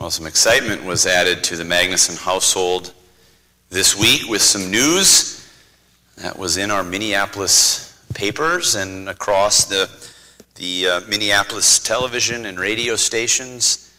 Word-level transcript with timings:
Well, 0.00 0.12
some 0.12 0.26
excitement 0.26 0.84
was 0.84 1.06
added 1.06 1.42
to 1.44 1.56
the 1.56 1.64
Magnuson 1.64 2.16
household 2.16 2.94
this 3.68 3.98
week 3.98 4.30
with 4.30 4.40
some 4.40 4.70
news 4.70 5.44
that 6.18 6.38
was 6.38 6.56
in 6.56 6.70
our 6.70 6.84
Minneapolis 6.84 8.00
papers 8.14 8.76
and 8.76 9.08
across 9.08 9.64
the, 9.64 9.90
the 10.54 10.86
uh, 10.86 11.00
Minneapolis 11.08 11.80
television 11.80 12.46
and 12.46 12.60
radio 12.60 12.94
stations. 12.94 13.92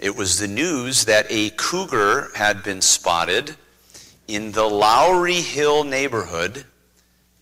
It 0.00 0.16
was 0.16 0.38
the 0.38 0.48
news 0.48 1.04
that 1.04 1.26
a 1.28 1.50
cougar 1.50 2.30
had 2.34 2.62
been 2.62 2.80
spotted 2.80 3.54
in 4.28 4.52
the 4.52 4.64
Lowry 4.64 5.42
Hill 5.42 5.84
neighborhood, 5.84 6.64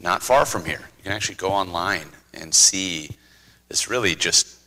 not 0.01 0.21
far 0.21 0.45
from 0.45 0.65
here. 0.65 0.81
You 0.99 1.05
can 1.05 1.13
actually 1.13 1.37
go 1.37 1.51
online 1.51 2.09
and 2.35 2.53
see 2.53 3.11
this 3.69 3.89
really 3.89 4.17
just 4.17 4.60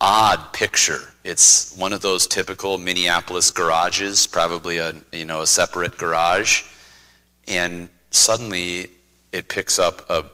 odd 0.00 0.52
picture. 0.52 1.00
It's 1.24 1.74
one 1.76 1.92
of 1.92 2.02
those 2.02 2.26
typical 2.26 2.78
Minneapolis 2.78 3.50
garages, 3.50 4.26
probably 4.26 4.78
a 4.78 4.94
you 5.12 5.24
know 5.24 5.42
a 5.42 5.46
separate 5.46 5.96
garage, 5.96 6.64
and 7.48 7.88
suddenly 8.10 8.90
it 9.32 9.48
picks 9.48 9.78
up 9.78 10.08
a 10.10 10.24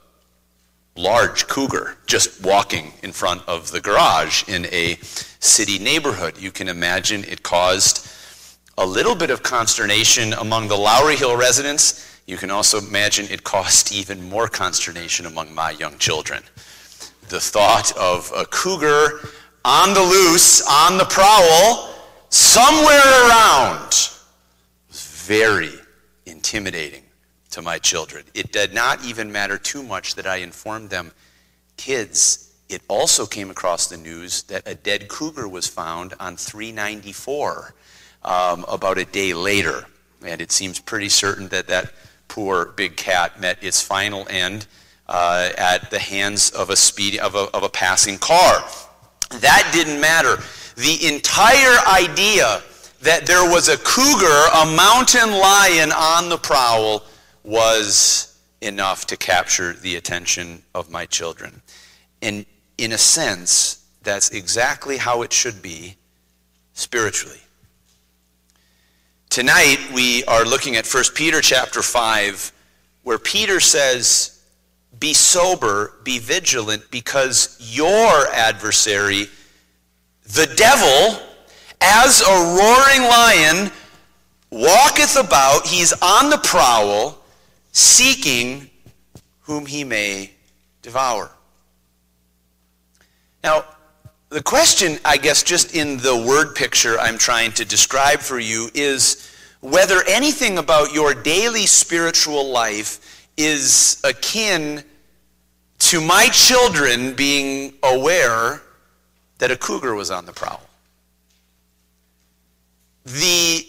large 0.97 1.47
cougar 1.47 1.97
just 2.07 2.45
walking 2.45 2.93
in 3.03 3.13
front 3.13 3.43
of 3.49 3.71
the 3.71 3.81
garage 3.81 4.47
in 4.49 4.67
a 4.67 4.97
city 5.39 5.79
neighborhood. 5.79 6.37
You 6.39 6.51
can 6.51 6.69
imagine 6.69 7.25
it 7.25 7.43
caused 7.43 8.07
a 8.77 8.87
little 8.87 9.15
bit 9.15 9.31
of 9.31 9.43
consternation 9.43 10.33
among 10.35 10.69
the 10.69 10.77
Lowry 10.77 11.17
Hill 11.17 11.37
residents. 11.37 12.21
You 12.27 12.37
can 12.37 12.51
also 12.51 12.79
imagine 12.79 13.27
it 13.31 13.45
caused 13.45 13.93
even 14.01 14.29
more 14.29 14.49
consternation 14.49 15.27
among 15.27 15.55
my 15.55 15.71
young 15.71 15.97
children. 15.99 16.43
The 17.29 17.41
thought 17.41 17.93
of 17.97 18.33
a 18.37 18.45
cougar 18.45 19.21
on 19.65 19.95
the 19.95 20.03
loose, 20.03 20.63
on 20.69 20.99
the 20.99 21.05
prowl, 21.05 21.95
somewhere 22.29 23.29
around 23.29 23.93
It 23.93 24.89
was 24.89 25.25
very 25.27 25.73
intimidating 26.27 27.03
to 27.51 27.63
my 27.63 27.79
children. 27.79 28.25
It 28.35 28.53
did 28.53 28.73
not 28.73 29.05
even 29.05 29.31
matter 29.31 29.59
too 29.59 29.83
much 29.83 30.15
that 30.15 30.27
I 30.27 30.37
informed 30.37 30.91
them, 30.91 31.13
kids, 31.77 32.51
it 32.69 32.83
also 32.87 33.27
came 33.27 33.51
across 33.51 33.89
the 33.89 33.97
news 33.97 34.45
that 34.45 34.63
a 34.67 34.77
dead 34.77 35.09
cougar 35.09 35.49
was 35.49 35.67
found 35.67 36.15
on 36.21 36.37
394 36.37 37.75
um, 38.23 38.65
about 38.69 38.97
a 38.97 39.05
day 39.05 39.35
later. 39.35 39.87
And 40.25 40.41
it 40.41 40.53
seems 40.53 40.79
pretty 40.79 41.09
certain 41.09 41.49
that 41.49 41.67
that 41.67 41.93
poor 42.29 42.67
big 42.67 42.97
cat 42.97 43.41
met 43.41 43.63
its 43.63 43.83
final 43.83 44.25
end 44.31 44.67
uh, 45.09 45.51
at 45.59 45.91
the 45.91 45.99
hands 45.99 46.51
of 46.51 46.71
a, 46.71 46.77
speed, 46.77 47.19
of, 47.19 47.35
a, 47.35 47.49
of 47.53 47.65
a 47.65 47.69
passing 47.69 48.19
car. 48.19 48.63
That 49.31 49.71
didn't 49.73 50.01
matter. 50.01 50.39
The 50.77 51.07
entire 51.07 51.79
idea 51.87 52.63
that 53.03 53.27
there 53.27 53.51
was 53.51 53.69
a 53.69 53.79
cougar, 53.79 54.27
a 54.55 54.67
mountain 54.77 55.31
lion 55.31 55.93
on 55.93 56.29
the 56.29 56.37
prowl, 56.37 57.05
was 57.43 58.39
enough 58.61 59.07
to 59.07 59.17
capture 59.17 59.73
the 59.73 59.97
attention 59.97 60.63
of 60.75 60.91
my 60.91 61.07
children. 61.07 61.63
And 62.21 62.45
in 62.77 62.93
a 62.93 62.99
sense, 62.99 63.87
that's 64.03 64.31
exactly 64.31 64.97
how 64.97 65.23
it 65.23 65.33
should 65.33 65.63
be 65.63 65.97
spiritually. 66.75 67.41
Tonight 69.31 69.79
we 69.95 70.25
are 70.25 70.45
looking 70.45 70.77
at 70.77 70.87
1 70.87 71.05
Peter 71.15 71.41
chapter 71.41 71.83
5 71.83 72.53
where 73.03 73.19
Peter 73.19 73.61
says 73.61 74.40
be 74.99 75.15
sober, 75.15 75.95
be 76.05 76.19
vigilant, 76.19 76.91
because 76.91 77.57
your 77.61 78.29
adversary, 78.33 79.29
the 80.25 80.47
devil, 80.57 81.21
as 81.81 82.21
a 82.21 82.25
roaring 82.27 83.09
lion, 83.09 83.71
walketh 84.51 85.17
about, 85.17 85.67
he's 85.67 85.93
on 86.03 86.29
the 86.29 86.39
prowl, 86.39 87.23
seeking 87.73 88.69
whom 89.41 89.65
he 89.67 89.85
may 89.85 90.31
devour. 90.83 91.31
Now, 93.43 93.65
the 94.29 94.43
question, 94.43 94.99
I 95.05 95.17
guess, 95.17 95.43
just 95.43 95.75
in 95.75 95.97
the 95.97 96.17
word 96.17 96.55
picture 96.55 96.99
I'm 97.01 97.19
trying 97.19 97.53
to 97.53 97.65
describe 97.65 98.21
for 98.21 98.39
you 98.39 98.71
is 98.75 99.29
whether 99.61 100.03
anything 100.07 100.59
about 100.59 100.93
your 100.93 101.15
daily 101.15 101.67
spiritual 101.67 102.49
life 102.51 103.27
is 103.37 104.01
akin 104.05 104.85
to 105.91 106.01
my 106.01 106.29
children 106.29 107.15
being 107.15 107.75
aware 107.83 108.63
that 109.39 109.51
a 109.51 109.57
cougar 109.57 109.93
was 109.97 110.09
on 110.09 110.25
the 110.25 110.33
prowl. 110.33 110.61
The 113.07 113.67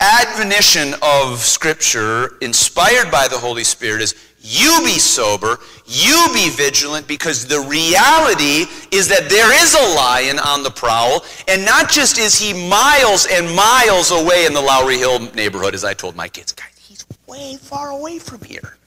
admonition 0.00 0.94
of 1.02 1.40
Scripture, 1.40 2.38
inspired 2.40 3.10
by 3.10 3.28
the 3.28 3.36
Holy 3.36 3.64
Spirit, 3.64 4.00
is 4.00 4.14
you 4.40 4.80
be 4.82 4.98
sober, 4.98 5.58
you 5.84 6.26
be 6.32 6.48
vigilant, 6.48 7.06
because 7.06 7.46
the 7.46 7.60
reality 7.60 8.64
is 8.90 9.06
that 9.08 9.28
there 9.28 9.52
is 9.62 9.74
a 9.74 9.94
lion 9.94 10.38
on 10.38 10.62
the 10.62 10.70
prowl, 10.70 11.22
and 11.48 11.66
not 11.66 11.90
just 11.90 12.18
is 12.18 12.40
he 12.40 12.54
miles 12.66 13.26
and 13.30 13.54
miles 13.54 14.10
away 14.10 14.46
in 14.46 14.54
the 14.54 14.62
Lowry 14.62 14.96
Hill 14.96 15.18
neighborhood, 15.34 15.74
as 15.74 15.84
I 15.84 15.92
told 15.92 16.16
my 16.16 16.28
kids, 16.28 16.52
guys, 16.52 16.72
he's 16.80 17.04
way 17.26 17.58
far 17.58 17.90
away 17.90 18.18
from 18.18 18.40
here. 18.40 18.78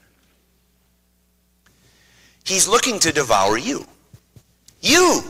He's 2.46 2.68
looking 2.68 2.98
to 3.00 3.12
devour 3.12 3.58
you. 3.58 3.84
You. 4.80 5.22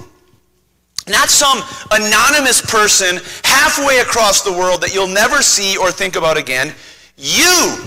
Not 1.09 1.31
some 1.31 1.62
anonymous 1.91 2.60
person 2.60 3.21
halfway 3.43 3.99
across 3.99 4.43
the 4.43 4.53
world 4.53 4.82
that 4.82 4.93
you'll 4.93 5.09
never 5.09 5.41
see 5.41 5.77
or 5.78 5.91
think 5.91 6.16
about 6.16 6.37
again. 6.37 6.75
You. 7.16 7.78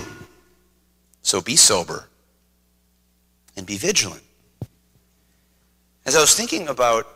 So 1.22 1.40
be 1.40 1.54
sober 1.54 2.08
and 3.56 3.66
be 3.66 3.76
vigilant. 3.76 4.22
As 6.06 6.16
I 6.16 6.20
was 6.20 6.34
thinking 6.34 6.68
about 6.68 7.06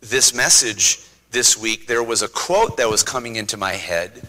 this 0.00 0.32
message 0.32 1.00
this 1.32 1.58
week, 1.58 1.86
there 1.86 2.02
was 2.02 2.22
a 2.22 2.28
quote 2.28 2.78
that 2.78 2.88
was 2.88 3.02
coming 3.02 3.36
into 3.36 3.56
my 3.58 3.72
head, 3.72 4.26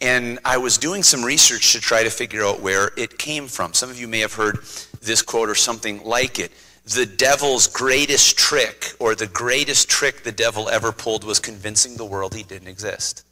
and 0.00 0.38
I 0.44 0.58
was 0.58 0.76
doing 0.76 1.02
some 1.02 1.24
research 1.24 1.72
to 1.72 1.80
try 1.80 2.02
to 2.02 2.10
figure 2.10 2.42
out 2.42 2.60
where 2.60 2.90
it 2.98 3.18
came 3.18 3.46
from. 3.46 3.72
Some 3.72 3.88
of 3.88 3.98
you 3.98 4.08
may 4.08 4.18
have 4.18 4.34
heard 4.34 4.58
this 5.00 5.22
quote 5.22 5.48
or 5.48 5.54
something 5.54 6.02
like 6.04 6.38
it. 6.38 6.52
The 6.84 7.06
devil's 7.06 7.66
greatest 7.66 8.36
trick, 8.36 8.94
or 8.98 9.14
the 9.14 9.26
greatest 9.26 9.88
trick 9.88 10.22
the 10.24 10.32
devil 10.32 10.68
ever 10.68 10.92
pulled, 10.92 11.24
was 11.24 11.38
convincing 11.38 11.96
the 11.96 12.04
world 12.04 12.34
he 12.34 12.42
didn't 12.42 12.68
exist. 12.68 13.24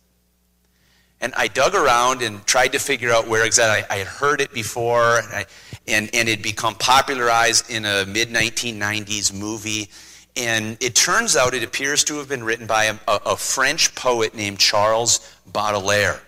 And 1.21 1.35
I 1.37 1.49
dug 1.49 1.75
around 1.75 2.23
and 2.23 2.47
tried 2.47 2.73
to 2.73 2.79
figure 2.79 3.11
out 3.11 3.27
where 3.27 3.45
exactly. 3.45 3.85
I, 3.91 3.99
had 3.99 4.07
heard 4.07 4.41
it 4.41 4.53
before, 4.53 5.19
and, 5.19 5.35
I, 5.35 5.47
and, 5.89 6.11
it 6.13 6.43
become 6.43 6.77
popularized 6.77 7.71
in 7.71 7.85
a 7.85 8.07
mid 8.07 8.29
1990s 8.29 9.35
movie. 9.35 9.89
And 10.37 10.77
it 10.81 10.95
turns 10.95 11.37
out 11.37 11.55
it 11.55 11.65
appears 11.65 12.05
to 12.05 12.19
have 12.19 12.29
been 12.29 12.45
written 12.45 12.69
by 12.69 12.85
a, 12.85 12.97
a 13.09 13.37
French 13.37 13.93
poet 13.97 14.37
named 14.37 14.61
Charles 14.61 15.37
Baudelaire. 15.47 16.21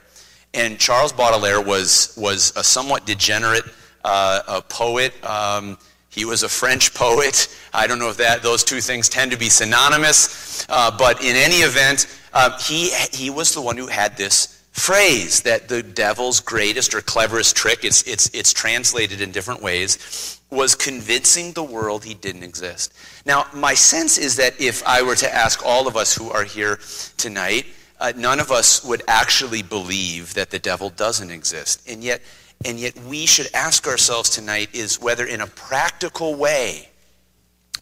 And 0.52 0.80
Charles 0.80 1.12
Baudelaire 1.12 1.60
was, 1.60 2.12
was 2.16 2.52
a 2.56 2.64
somewhat 2.64 3.06
degenerate 3.06 3.64
uh, 4.04 4.40
a 4.48 4.62
poet. 4.62 5.12
Um, 5.24 5.78
he 6.10 6.24
was 6.24 6.42
a 6.42 6.48
French 6.48 6.92
poet. 6.92 7.48
I 7.72 7.86
don't 7.86 7.98
know 7.98 8.10
if 8.10 8.16
that 8.16 8.42
those 8.42 8.64
two 8.64 8.80
things 8.80 9.08
tend 9.08 9.30
to 9.30 9.38
be 9.38 9.48
synonymous, 9.48 10.66
uh, 10.68 10.90
but 10.96 11.22
in 11.22 11.36
any 11.36 11.56
event, 11.56 12.06
uh, 12.32 12.58
he 12.58 12.90
he 13.12 13.30
was 13.30 13.54
the 13.54 13.60
one 13.60 13.76
who 13.76 13.86
had 13.86 14.16
this 14.16 14.60
phrase 14.72 15.42
that 15.42 15.68
the 15.68 15.82
devil's 15.82 16.40
greatest 16.40 16.94
or 16.94 17.00
cleverest 17.00 17.56
trick. 17.56 17.84
It's 17.84 18.02
it's 18.08 18.28
it's 18.34 18.52
translated 18.52 19.20
in 19.20 19.30
different 19.30 19.62
ways. 19.62 20.38
Was 20.50 20.74
convincing 20.74 21.52
the 21.52 21.62
world 21.62 22.04
he 22.04 22.14
didn't 22.14 22.42
exist. 22.42 22.92
Now, 23.24 23.46
my 23.54 23.74
sense 23.74 24.18
is 24.18 24.34
that 24.36 24.60
if 24.60 24.84
I 24.84 25.00
were 25.02 25.14
to 25.14 25.32
ask 25.32 25.64
all 25.64 25.86
of 25.86 25.96
us 25.96 26.12
who 26.12 26.28
are 26.30 26.42
here 26.42 26.80
tonight, 27.16 27.66
uh, 28.00 28.12
none 28.16 28.40
of 28.40 28.50
us 28.50 28.84
would 28.84 29.02
actually 29.06 29.62
believe 29.62 30.34
that 30.34 30.50
the 30.50 30.58
devil 30.58 30.90
doesn't 30.90 31.30
exist. 31.30 31.88
And 31.88 32.02
yet, 32.02 32.20
and 32.64 32.78
yet 32.78 32.96
we 33.04 33.26
should 33.26 33.48
ask 33.54 33.86
ourselves 33.86 34.30
tonight 34.30 34.68
is 34.74 35.00
whether 35.00 35.24
in 35.26 35.40
a 35.40 35.46
practical 35.46 36.34
way 36.34 36.88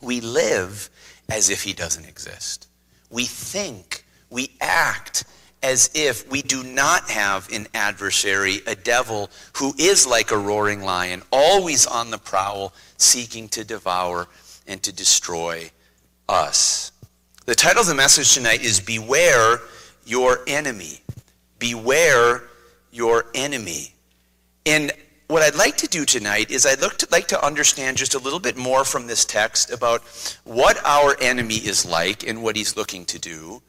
we 0.01 0.21
live 0.21 0.89
as 1.29 1.51
if 1.51 1.63
he 1.63 1.73
doesn't 1.73 2.07
exist. 2.07 2.69
We 3.11 3.25
think, 3.25 4.05
we 4.31 4.51
act 4.61 5.25
as 5.63 5.91
if 5.95 6.31
we 6.31 6.43
do 6.43 6.63
not 6.63 7.11
have 7.11 7.51
an 7.53 7.67
adversary, 7.75 8.61
a 8.67 8.77
devil 8.77 9.31
who 9.57 9.75
is 9.79 10.07
like 10.07 10.31
a 10.31 10.39
roaring 10.39 10.83
lion, 10.83 11.23
always 11.33 11.87
on 11.87 12.11
the 12.11 12.19
prowl, 12.19 12.73
seeking 12.97 13.49
to 13.49 13.65
devour 13.65 14.29
and 14.69 14.81
to 14.85 14.93
destroy 14.93 15.71
us. 16.29 16.93
The 17.47 17.55
title 17.55 17.81
of 17.81 17.89
the 17.89 17.95
message 17.95 18.35
tonight 18.35 18.63
is 18.63 18.79
Beware 18.79 19.61
Your 20.07 20.41
Enemy. 20.47 21.01
Beware 21.59 22.45
Your 22.93 23.25
Enemy. 23.35 23.95
Like 25.59 25.77
to 25.79 25.89
do 25.89 26.05
tonight 26.05 26.53
is 26.53 26.65
I'd 26.65 26.79
to, 26.79 27.09
like 27.11 27.27
to 27.29 27.45
understand 27.45 27.97
just 27.97 28.15
a 28.15 28.19
little 28.21 28.39
bit 28.39 28.57
more 28.57 28.85
from 28.85 29.09
this 29.09 29.25
text 29.25 29.73
about 29.73 30.03
what 30.45 30.81
our 30.85 31.17
enemy 31.21 31.57
is 31.57 31.85
like 31.85 32.25
and 32.25 32.45
what 32.45 32.55
he's 32.55 32.77
looking 32.77 33.05
to 33.07 33.19
do, 33.19 33.61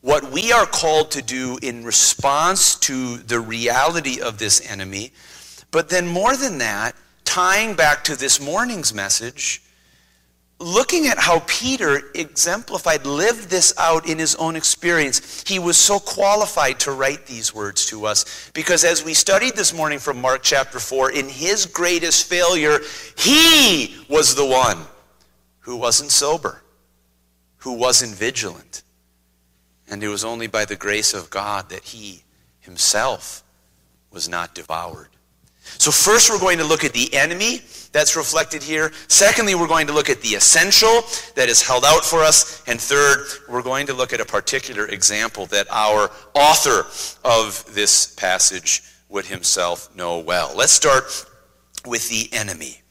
what 0.00 0.32
we 0.32 0.52
are 0.52 0.64
called 0.64 1.10
to 1.10 1.20
do 1.20 1.58
in 1.60 1.84
response 1.84 2.76
to 2.76 3.18
the 3.18 3.40
reality 3.40 4.22
of 4.22 4.38
this 4.38 4.66
enemy. 4.70 5.12
But 5.70 5.90
then, 5.90 6.06
more 6.06 6.34
than 6.34 6.56
that, 6.58 6.96
tying 7.26 7.74
back 7.74 8.04
to 8.04 8.16
this 8.16 8.40
morning's 8.40 8.94
message, 8.94 9.62
looking 10.58 11.06
at 11.06 11.18
how 11.18 11.42
Peter 11.46 12.02
exemplified, 12.14 13.06
lived 13.06 13.50
this 13.50 13.74
out 13.78 14.08
in 14.08 14.18
his 14.18 14.34
own 14.36 14.56
experience, 14.56 15.42
he 15.46 15.58
was 15.58 15.76
so 15.76 15.98
qualified 15.98 16.80
to 16.80 16.92
write 16.92 17.26
these 17.26 17.54
words 17.54 17.86
to 17.86 18.06
us. 18.06 18.50
Because 18.54 18.84
as 18.84 19.04
we 19.04 19.14
studied 19.14 19.54
this 19.54 19.74
morning 19.74 19.98
from 19.98 20.20
Mark 20.20 20.42
chapter 20.42 20.78
4, 20.78 21.12
in 21.12 21.28
his 21.28 21.66
greatest 21.66 22.28
failure, 22.28 22.78
he 23.16 23.96
was 24.08 24.34
the 24.34 24.46
one 24.46 24.78
who 25.60 25.76
wasn't 25.76 26.10
sober, 26.10 26.62
who 27.58 27.72
wasn't 27.72 28.14
vigilant. 28.14 28.82
And 29.88 30.02
it 30.02 30.08
was 30.08 30.24
only 30.24 30.46
by 30.46 30.64
the 30.64 30.76
grace 30.76 31.14
of 31.14 31.30
God 31.30 31.68
that 31.70 31.84
he 31.84 32.22
himself 32.60 33.42
was 34.10 34.28
not 34.28 34.54
devoured. 34.54 35.08
So, 35.64 35.90
first, 35.90 36.30
we're 36.30 36.38
going 36.38 36.58
to 36.58 36.64
look 36.64 36.84
at 36.84 36.92
the 36.92 37.12
enemy 37.14 37.62
that's 37.92 38.16
reflected 38.16 38.62
here. 38.62 38.92
Secondly, 39.08 39.54
we're 39.54 39.68
going 39.68 39.86
to 39.86 39.92
look 39.92 40.10
at 40.10 40.20
the 40.20 40.30
essential 40.30 41.02
that 41.36 41.48
is 41.48 41.62
held 41.62 41.84
out 41.84 42.04
for 42.04 42.20
us. 42.20 42.62
And 42.66 42.80
third, 42.80 43.26
we're 43.48 43.62
going 43.62 43.86
to 43.86 43.94
look 43.94 44.12
at 44.12 44.20
a 44.20 44.24
particular 44.24 44.86
example 44.86 45.46
that 45.46 45.66
our 45.70 46.10
author 46.34 46.86
of 47.24 47.64
this 47.74 48.14
passage 48.14 48.82
would 49.08 49.26
himself 49.26 49.94
know 49.94 50.18
well. 50.18 50.52
Let's 50.56 50.72
start 50.72 51.04
with 51.86 52.08
the 52.08 52.28
enemy. 52.32 52.82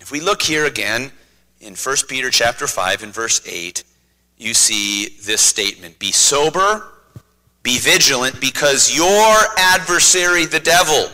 If 0.00 0.12
we 0.12 0.20
look 0.20 0.42
here 0.42 0.66
again 0.66 1.10
in 1.60 1.74
1 1.74 1.96
Peter 2.08 2.30
chapter 2.30 2.66
5 2.66 3.02
and 3.02 3.14
verse 3.14 3.40
8, 3.46 3.84
you 4.36 4.54
see 4.54 5.16
this 5.24 5.40
statement 5.40 5.98
Be 5.98 6.12
sober, 6.12 6.84
be 7.62 7.78
vigilant, 7.78 8.40
because 8.40 8.94
your 8.94 9.36
adversary, 9.56 10.46
the 10.46 10.60
devil, 10.60 11.10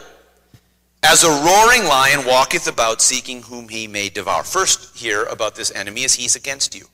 as 1.08 1.22
a 1.22 1.28
roaring 1.28 1.84
lion 1.84 2.26
walketh 2.26 2.66
about 2.66 3.00
seeking 3.00 3.40
whom 3.42 3.68
he 3.68 3.86
may 3.86 4.08
devour. 4.08 4.42
First, 4.42 4.96
here 4.96 5.22
about 5.24 5.54
this 5.54 5.70
enemy 5.70 6.02
is 6.02 6.14
he's 6.14 6.34
against 6.34 6.74
you. 6.74 6.86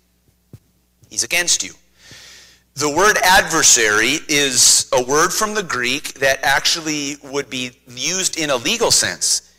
He's 1.08 1.24
against 1.24 1.64
you. 1.64 1.72
The 2.74 2.90
word 2.90 3.16
adversary 3.22 4.18
is 4.28 4.86
a 4.92 5.02
word 5.02 5.32
from 5.32 5.54
the 5.54 5.62
Greek 5.62 6.14
that 6.14 6.40
actually 6.42 7.16
would 7.24 7.48
be 7.48 7.70
used 7.88 8.38
in 8.38 8.50
a 8.50 8.56
legal 8.56 8.90
sense. 8.90 9.50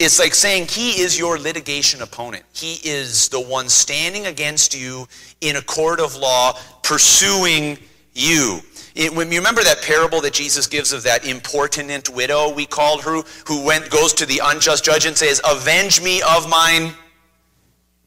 It's 0.00 0.18
like 0.18 0.34
saying 0.34 0.66
he 0.66 1.00
is 1.00 1.16
your 1.16 1.38
litigation 1.38 2.02
opponent. 2.02 2.44
He 2.52 2.80
is 2.82 3.28
the 3.28 3.40
one 3.40 3.68
standing 3.68 4.26
against 4.26 4.74
you 4.76 5.06
in 5.40 5.54
a 5.54 5.62
court 5.62 6.00
of 6.00 6.16
law, 6.16 6.58
pursuing 6.82 7.78
you. 8.14 8.60
It, 8.94 9.14
when 9.14 9.30
you 9.30 9.38
remember 9.38 9.62
that 9.62 9.82
parable 9.82 10.20
that 10.22 10.32
Jesus 10.32 10.66
gives 10.66 10.92
of 10.92 11.02
that 11.04 11.24
importunate 11.24 12.08
widow, 12.08 12.52
we 12.52 12.66
called 12.66 13.02
her, 13.02 13.22
who 13.46 13.64
went 13.64 13.90
goes 13.90 14.12
to 14.14 14.26
the 14.26 14.40
unjust 14.44 14.84
judge 14.84 15.06
and 15.06 15.16
says, 15.16 15.40
"Avenge 15.44 16.00
me 16.00 16.22
of 16.22 16.48
mine 16.48 16.94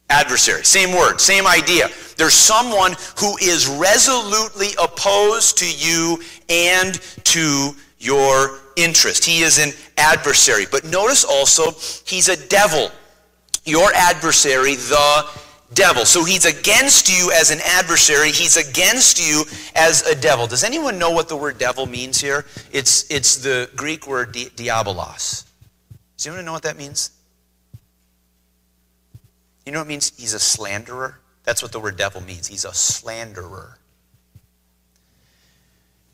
adversary." 0.10 0.64
Same 0.66 0.92
word, 0.92 1.20
same 1.22 1.48
idea. 1.48 1.90
There's 2.18 2.34
someone 2.34 2.96
who 3.18 3.38
is 3.38 3.68
resolutely 3.68 4.70
opposed 4.82 5.58
to 5.60 5.70
you 5.70 6.22
and 6.50 7.00
to 7.26 7.76
your 8.00 8.60
interest. 8.76 9.24
He 9.24 9.42
is 9.44 9.60
an 9.60 9.72
adversary. 9.98 10.66
But 10.70 10.84
notice 10.84 11.24
also, 11.24 11.72
he's 12.06 12.30
a 12.30 12.38
devil. 12.48 12.92
Your 13.66 13.94
adversary, 13.94 14.76
the 14.76 15.26
devil. 15.76 16.06
So 16.06 16.24
he's 16.24 16.46
against 16.46 17.10
you 17.10 17.32
as 17.32 17.52
an 17.52 17.60
adversary. 17.66 18.32
He's 18.32 18.58
against 18.58 19.20
you 19.20 19.44
as 19.76 20.02
a 20.08 20.16
devil. 20.16 20.48
Does 20.48 20.64
anyone 20.64 20.98
know 20.98 21.12
what 21.12 21.30
the 21.30 21.38
word 21.38 21.58
devil 21.58 21.86
means 21.86 22.20
here? 22.20 22.46
It's, 22.72 23.10
it's 23.12 23.38
the 23.38 23.70
Greek 23.76 24.08
word 24.08 24.32
di- 24.32 24.50
diabolos. 24.50 25.46
Does 26.18 26.28
anyone 26.28 26.46
know 26.46 26.54
what 26.54 26.64
that 26.64 26.78
means? 26.78 27.12
You 29.66 29.72
know 29.72 29.80
what 29.80 29.86
it 29.86 29.90
means? 29.90 30.12
He's 30.18 30.34
a 30.34 30.40
slanderer. 30.40 31.20
That's 31.44 31.62
what 31.62 31.72
the 31.72 31.80
word 31.80 31.98
devil 31.98 32.22
means. 32.22 32.48
He's 32.48 32.66
a 32.66 32.74
slanderer 32.74 33.78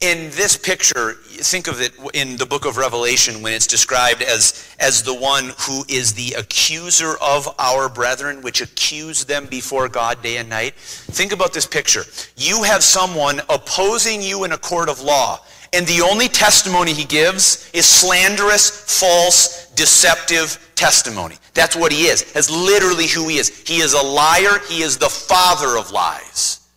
in 0.02 0.30
this 0.32 0.56
picture, 0.56 1.14
think 1.14 1.68
of 1.68 1.82
it 1.82 1.92
in 2.14 2.38
the 2.38 2.46
book 2.46 2.66
of 2.66 2.78
Revelation 2.78 3.42
when 3.42 3.52
it's 3.52 3.68
described 3.68 4.22
as, 4.22 4.74
as 4.80 5.04
the 5.04 5.14
one 5.14 5.52
who 5.60 5.84
is 5.90 6.14
the 6.14 6.34
accuser 6.38 7.16
of 7.22 7.54
our 7.60 7.90
brethren, 7.90 8.42
which 8.42 8.62
accuse 8.62 9.26
them 9.26 9.46
before 9.48 9.90
God 9.90 10.22
day 10.24 10.38
and 10.38 10.48
night. 10.48 10.76
Think 10.76 11.34
about 11.34 11.54
this 11.54 11.66
picture. 11.66 12.04
You 12.38 12.64
have 12.64 12.82
someone 12.82 13.42
opposing 13.50 14.22
you 14.22 14.46
in 14.46 14.54
a 14.54 14.58
court 14.58 14.88
of 14.88 15.02
law, 15.02 15.40
and 15.74 15.86
the 15.86 16.02
only 16.02 16.30
testimony 16.30 16.94
he 16.94 17.04
gives 17.04 17.70
is 17.74 17.86
slanderous, 17.86 18.70
false, 19.00 19.70
deceptive 19.72 20.72
testimony. 20.76 21.36
That's 21.54 21.76
what 21.76 21.92
he 21.92 22.04
is. 22.04 22.32
That's 22.32 22.50
literally 22.50 23.08
who 23.08 23.28
he 23.28 23.38
is. 23.38 23.68
He 23.68 23.82
is 23.82 23.94
a 23.94 24.02
liar, 24.02 24.60
he 24.70 24.82
is 24.82 24.98
the 24.98 25.10
father 25.10 25.78
of 25.78 25.92
lies. 25.92 26.68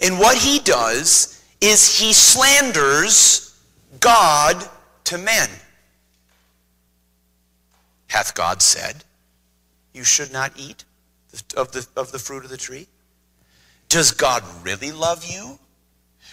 And 0.00 0.18
what 0.18 0.36
he 0.36 0.58
does 0.58 1.35
is 1.60 1.98
he 1.98 2.12
slanders 2.12 3.58
God 4.00 4.68
to 5.04 5.18
men. 5.18 5.48
Hath 8.08 8.34
God 8.34 8.62
said, 8.62 9.04
You 9.92 10.04
should 10.04 10.32
not 10.32 10.52
eat 10.56 10.84
of 11.56 11.72
the, 11.72 11.86
of 11.96 12.12
the 12.12 12.18
fruit 12.18 12.44
of 12.44 12.50
the 12.50 12.56
tree? 12.56 12.86
Does 13.88 14.10
God 14.12 14.42
really 14.62 14.92
love 14.92 15.24
you? 15.24 15.58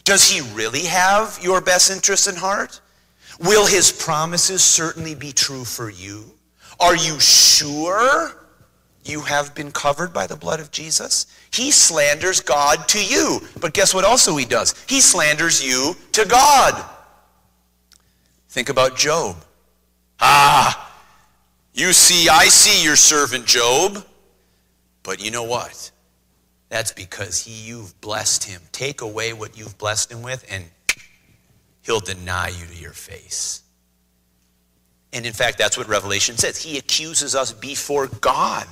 Does 0.03 0.29
he 0.29 0.41
really 0.53 0.85
have 0.85 1.39
your 1.41 1.61
best 1.61 1.91
interest 1.91 2.27
in 2.27 2.35
heart? 2.35 2.81
Will 3.39 3.65
his 3.65 3.91
promises 3.91 4.63
certainly 4.63 5.15
be 5.15 5.31
true 5.31 5.63
for 5.63 5.89
you? 5.89 6.25
Are 6.79 6.95
you 6.95 7.19
sure 7.19 8.43
you 9.05 9.21
have 9.21 9.53
been 9.53 9.71
covered 9.71 10.13
by 10.13 10.27
the 10.27 10.35
blood 10.35 10.59
of 10.59 10.71
Jesus. 10.71 11.25
He 11.53 11.69
slanders 11.69 12.39
God 12.41 12.87
to 12.89 13.05
you. 13.05 13.39
But 13.61 13.73
guess 13.73 13.93
what 13.93 14.03
also 14.03 14.35
he 14.35 14.45
does? 14.45 14.73
He 14.87 14.99
slanders 15.01 15.63
you 15.63 15.95
to 16.13 16.25
God. 16.25 16.83
Think 18.49 18.69
about 18.69 18.97
Job. 18.97 19.35
Ah, 20.19 20.91
you 21.73 21.93
see, 21.93 22.27
I 22.27 22.45
see 22.45 22.83
your 22.83 22.95
servant 22.95 23.45
Job. 23.45 24.03
But 25.03 25.23
you 25.23 25.29
know 25.29 25.43
what? 25.43 25.91
That's 26.69 26.91
because 26.91 27.45
he, 27.45 27.69
you've 27.69 27.99
blessed 28.01 28.45
him. 28.45 28.61
Take 28.71 29.01
away 29.01 29.33
what 29.33 29.55
you've 29.55 29.77
blessed 29.77 30.11
him 30.11 30.23
with, 30.23 30.43
and 30.49 30.65
he'll 31.83 31.99
deny 31.99 32.47
you 32.47 32.65
to 32.65 32.75
your 32.75 32.93
face. 32.93 33.61
And 35.11 35.23
in 35.23 35.33
fact, 35.33 35.59
that's 35.59 35.77
what 35.77 35.87
Revelation 35.87 36.35
says. 36.35 36.57
He 36.57 36.79
accuses 36.79 37.35
us 37.35 37.51
before 37.51 38.07
God 38.07 38.67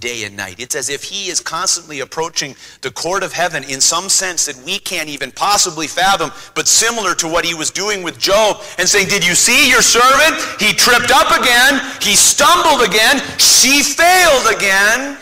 day 0.00 0.24
and 0.24 0.36
night. 0.36 0.56
It's 0.58 0.74
as 0.74 0.90
if 0.90 1.02
he 1.02 1.30
is 1.30 1.40
constantly 1.40 2.00
approaching 2.00 2.56
the 2.82 2.90
court 2.90 3.22
of 3.22 3.32
heaven 3.32 3.64
in 3.64 3.80
some 3.80 4.08
sense 4.08 4.46
that 4.46 4.56
we 4.64 4.78
can't 4.78 5.08
even 5.08 5.30
possibly 5.30 5.86
fathom, 5.86 6.30
but 6.54 6.68
similar 6.68 7.14
to 7.16 7.28
what 7.28 7.44
he 7.44 7.54
was 7.54 7.70
doing 7.70 8.02
with 8.02 8.18
Job 8.18 8.62
and 8.78 8.88
saying, 8.88 9.08
Did 9.08 9.26
you 9.26 9.34
see 9.34 9.70
your 9.70 9.82
servant? 9.82 10.34
He 10.60 10.72
tripped 10.72 11.10
up 11.10 11.30
again, 11.40 11.80
he 12.00 12.14
stumbled 12.14 12.86
again, 12.86 13.18
she 13.38 13.82
failed 13.82 14.54
again. 14.54 15.18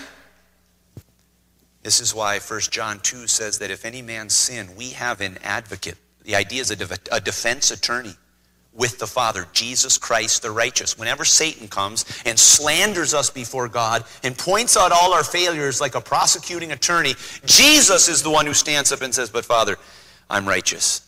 This 1.83 2.01
is 2.01 2.15
why 2.15 2.39
1 2.39 2.61
John 2.71 3.01
2 3.01 3.27
says 3.27 3.59
that 3.59 3.71
if 3.71 3.85
any 3.85 4.03
man 4.03 4.29
sin, 4.29 4.69
we 4.77 4.91
have 4.91 5.21
an 5.21 5.39
advocate. 5.43 5.99
The 6.23 6.37
idea 6.37 6.61
is 6.61 6.71
a, 6.71 6.99
a 7.11 7.21
defense 7.21 7.73
attorney 7.73 8.15
with 8.75 8.99
the 8.99 9.07
Father, 9.07 9.47
Jesus 9.53 9.99
Christ 9.99 10.43
the 10.43 10.51
righteous. 10.51 10.99
Whenever 10.99 11.25
Satan 11.25 11.69
comes 11.69 12.05
and 12.25 12.39
slanders 12.39 13.13
us 13.13 13.29
before 13.29 13.69
God 13.69 14.05
and 14.23 14.37
points 14.37 14.77
out 14.77 14.93
all 14.93 15.13
our 15.13 15.25
failures 15.25 15.81
like 15.81 15.95
a 15.95 16.01
prosecuting 16.01 16.73
attorney, 16.73 17.15
Jesus 17.45 18.09
is 18.09 18.23
the 18.23 18.31
one 18.31 18.47
who 18.47 18.55
stands 18.55 18.91
up 18.93 19.03
and 19.03 19.15
says, 19.15 19.31
But 19.31 19.45
Father, 19.45 19.77
I'm 20.31 20.49
righteous, 20.49 21.07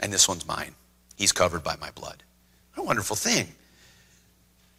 and 0.00 0.12
this 0.12 0.28
one's 0.28 0.46
mine. 0.46 0.74
He's 1.16 1.32
covered 1.32 1.62
by 1.62 1.76
my 1.76 1.90
blood. 1.90 2.22
What 2.74 2.84
a 2.84 2.86
wonderful 2.86 3.16
thing. 3.16 3.48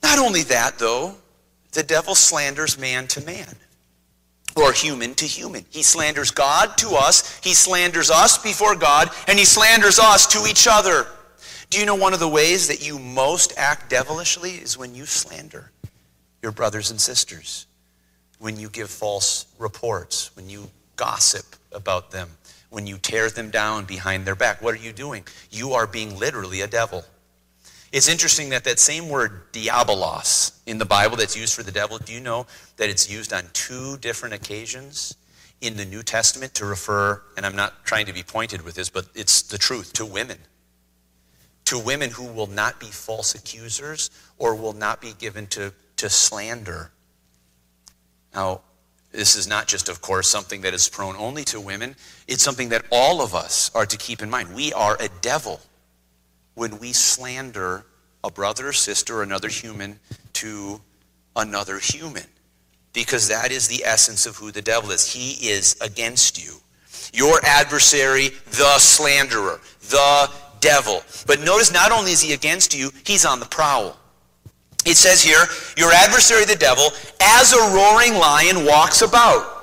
Not 0.02 0.20
only 0.20 0.44
that, 0.44 0.80
though, 0.80 1.16
the 1.74 1.84
devil 1.84 2.16
slanders 2.16 2.78
man 2.80 3.08
to 3.08 3.26
man 3.26 3.56
or 4.56 4.72
human 4.72 5.14
to 5.16 5.26
human. 5.26 5.66
He 5.70 5.84
slanders 5.84 6.32
God 6.32 6.78
to 6.80 6.90
us, 6.96 7.40
he 7.44 7.54
slanders 7.54 8.10
us 8.10 8.38
before 8.38 8.76
God, 8.76 9.10
and 9.28 9.38
he 9.38 9.46
slanders 9.46 10.00
us 10.00 10.26
to 10.28 10.48
each 10.50 10.68
other. 10.70 11.06
Do 11.70 11.80
you 11.80 11.86
know 11.86 11.96
one 11.96 12.14
of 12.14 12.20
the 12.20 12.28
ways 12.28 12.68
that 12.70 12.86
you 12.86 12.98
most 12.98 13.54
act 13.58 13.90
devilishly 13.90 14.52
is 14.52 14.78
when 14.78 14.96
you 14.96 15.06
slander 15.06 15.72
your 16.42 16.52
brothers 16.52 16.92
and 16.92 17.00
sisters, 17.00 17.66
when 18.40 18.58
you 18.58 18.70
give 18.70 18.90
false 18.90 19.46
reports, 19.60 20.36
when 20.36 20.50
you 20.50 20.70
gossip 20.96 21.46
about 21.74 22.12
them, 22.12 22.30
when 22.70 22.88
you 22.88 22.98
tear 22.98 23.30
them 23.30 23.50
down 23.50 23.84
behind 23.84 24.26
their 24.26 24.36
back? 24.36 24.62
What 24.62 24.76
are 24.76 24.84
you 24.84 24.94
doing? 24.94 25.26
You 25.52 25.74
are 25.74 25.88
being 25.88 26.18
literally 26.18 26.62
a 26.62 26.68
devil. 26.68 27.04
It's 27.92 28.08
interesting 28.08 28.50
that 28.50 28.64
that 28.64 28.80
same 28.80 29.10
word 29.10 29.52
diabolos 29.52 30.58
in 30.66 30.78
the 30.78 30.86
Bible 30.86 31.18
that's 31.18 31.36
used 31.36 31.54
for 31.54 31.64
the 31.64 31.72
devil, 31.72 31.98
do 31.98 32.14
you 32.14 32.20
know 32.22 32.48
that 32.78 32.90
it's 32.90 33.10
used 33.10 33.34
on 33.34 33.44
two 33.54 33.98
different 33.98 34.36
occasions? 34.36 35.16
in 35.62 35.76
the 35.76 35.86
New 35.86 36.04
Testament 36.04 36.54
to 36.56 36.66
refer, 36.66 37.22
and 37.36 37.46
I'm 37.46 37.56
not 37.56 37.84
trying 37.86 38.06
to 38.06 38.14
be 38.14 38.24
pointed 38.24 38.62
with 38.62 38.76
this, 38.76 38.90
but 38.90 39.08
it's 39.16 39.42
the 39.42 39.58
truth, 39.58 39.94
to 39.94 40.06
women. 40.06 40.38
To 41.68 41.78
women 41.78 42.12
who 42.12 42.26
will 42.26 42.48
not 42.48 42.80
be 42.80 42.86
false 42.86 43.36
accusers 43.36 44.10
or 44.38 44.56
will 44.56 44.72
not 44.72 45.02
be 45.02 45.14
given 45.20 45.48
to, 45.48 45.74
to 45.98 46.10
slander. 46.10 46.92
Now, 48.34 48.62
this 49.12 49.36
is 49.36 49.48
not 49.48 49.68
just, 49.68 49.90
of 49.90 50.02
course, 50.02 50.30
something 50.30 50.62
that 50.62 50.74
is 50.74 50.88
prone 50.88 51.18
only 51.18 51.44
to 51.46 51.60
women. 51.60 51.98
It's 52.26 52.42
something 52.42 52.70
that 52.70 52.86
all 52.90 53.22
of 53.22 53.36
us 53.36 53.70
are 53.76 53.86
to 53.86 53.98
keep 53.98 54.22
in 54.22 54.30
mind. 54.30 54.56
We 54.56 54.72
are 54.72 54.96
a 55.00 55.10
devil 55.22 55.60
when 56.56 56.80
we 56.80 56.94
slander 56.94 57.86
a 58.24 58.32
brother 58.32 58.70
or 58.70 58.74
sister 58.74 59.18
or 59.18 59.24
another 59.24 59.50
human 59.50 60.00
to 60.34 60.80
another 61.36 61.80
human 61.80 62.24
because 62.94 63.28
that 63.28 63.52
is 63.52 63.68
the 63.68 63.84
essence 63.84 64.26
of 64.26 64.38
who 64.38 64.52
the 64.52 64.62
devil 64.62 64.92
is. 64.92 65.12
He 65.12 65.50
is 65.50 65.76
against 65.82 66.42
you. 66.42 66.54
Your 67.14 67.40
adversary, 67.44 68.30
the 68.52 68.80
slanderer, 68.80 69.60
the 69.82 70.32
devil. 70.60 71.02
But 71.26 71.42
notice 71.42 71.72
not 71.72 71.92
only 71.92 72.12
is 72.12 72.22
he 72.22 72.34
against 72.34 72.76
you, 72.76 72.92
he's 73.06 73.26
on 73.26 73.40
the 73.40 73.46
prowl. 73.46 73.98
It 74.86 74.96
says 74.96 75.22
here, 75.22 75.44
your 75.76 75.92
adversary, 75.92 76.46
the 76.46 76.56
devil, 76.56 76.90
as 77.22 77.54
a 77.54 77.74
roaring 77.76 78.16
lion 78.16 78.66
walks 78.66 79.02
about. 79.02 79.54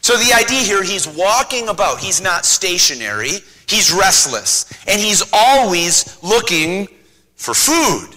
So 0.00 0.16
the 0.16 0.32
idea 0.32 0.60
here, 0.60 0.82
he's 0.82 1.08
walking 1.08 1.68
about. 1.68 1.98
He's 1.98 2.20
not 2.20 2.44
stationary. 2.44 3.40
He's 3.66 3.92
restless. 3.92 4.70
And 4.86 5.00
he's 5.00 5.22
always 5.32 6.22
looking 6.22 6.88
for 7.36 7.54
food. 7.54 8.10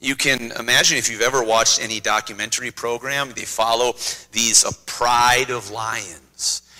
You 0.00 0.14
can 0.14 0.52
imagine 0.52 0.96
if 0.96 1.10
you've 1.10 1.22
ever 1.22 1.42
watched 1.42 1.82
any 1.82 2.00
documentary 2.00 2.70
program, 2.70 3.32
they 3.34 3.44
follow 3.44 3.94
these 4.32 4.64
a 4.64 4.72
pride 4.86 5.50
of 5.50 5.70
lions 5.70 6.22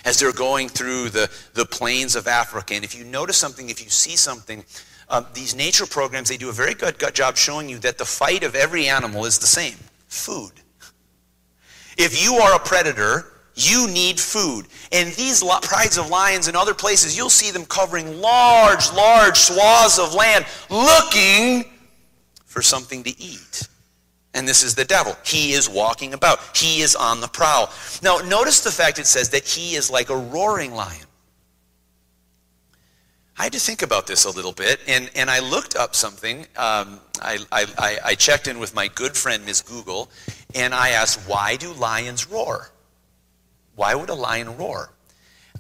as 0.05 0.19
they're 0.19 0.33
going 0.33 0.69
through 0.69 1.11
the, 1.11 1.31
the 1.55 1.65
plains 1.65 2.17
of 2.17 2.27
Africa. 2.27 2.75
And 2.75 2.85
if 2.85 2.95
you 2.95 3.05
notice 3.05 3.37
something, 3.37 3.69
if 3.69 3.83
you 3.83 3.91
see 3.91 4.17
something, 4.17 4.65
um, 5.09 5.27
these 5.35 5.55
nature 5.55 5.87
programs, 5.87 6.29
they 6.29 6.37
do 6.37 6.49
a 6.49 6.53
very 6.53 6.75
good, 6.75 6.99
good 6.99 7.15
job 7.15 7.37
showing 7.37 7.69
you 7.69 7.79
that 7.79 7.99
the 7.99 8.05
fight 8.05 8.43
of 8.43 8.55
every 8.55 8.89
animal 8.89 9.25
is 9.25 9.39
the 9.39 9.47
same 9.47 9.77
food. 10.07 10.53
If 11.97 12.23
you 12.23 12.35
are 12.35 12.55
a 12.55 12.59
predator, 12.59 13.33
you 13.55 13.89
need 13.89 14.21
food. 14.21 14.67
And 14.93 15.13
these 15.15 15.43
prides 15.63 15.99
of 15.99 16.09
lions 16.09 16.47
and 16.47 16.57
other 16.57 16.75
places, 16.75 17.17
you'll 17.17 17.29
see 17.29 17.51
them 17.51 17.65
covering 17.65 18.21
large, 18.21 18.93
large 18.93 19.37
swaths 19.37 19.99
of 19.99 20.15
land 20.15 20.47
looking 20.71 21.65
for 22.47 22.63
something 22.63 23.03
to 23.03 23.11
eat. 23.21 23.69
And 24.39 24.47
this 24.47 24.63
is 24.63 24.77
the 24.77 24.85
devil. 24.85 25.17
He 25.25 25.51
is 25.51 25.69
walking 25.69 26.15
about. 26.15 26.57
He 26.57 26.81
is 26.81 26.95
on 26.95 27.21
the 27.21 27.27
prowl. 27.27 27.73
Now, 28.05 28.19
notice 28.19 28.61
the 28.61 28.71
fact 28.71 29.01
it 29.01 29.07
says 29.09 29.31
that 29.31 29.45
he 29.45 29.75
is 29.75 29.91
like 29.91 30.11
a 30.11 30.17
roaring 30.17 30.73
lion. 30.73 31.07
I 33.37 33.43
had 33.43 33.53
to 33.55 33.59
think 33.59 33.83
about 33.83 34.07
this 34.07 34.27
a 34.27 34.31
little 34.31 34.53
bit, 34.53 34.79
and, 34.87 35.11
and 35.17 35.29
I 35.29 35.41
looked 35.41 35.75
up 35.75 35.97
something. 35.97 36.43
Um, 36.57 37.01
I, 37.21 37.39
I, 37.51 37.99
I 38.05 38.15
checked 38.15 38.47
in 38.47 38.61
with 38.61 38.77
my 38.77 38.87
good 38.87 39.17
friend, 39.17 39.45
Ms. 39.45 39.63
Google, 39.63 40.09
and 40.55 40.73
I 40.73 40.91
asked, 40.91 41.29
why 41.29 41.57
do 41.57 41.73
lions 41.73 42.31
roar? 42.31 42.71
Why 43.75 43.97
would 43.97 44.09
a 44.09 44.15
lion 44.15 44.57
roar? 44.57 44.93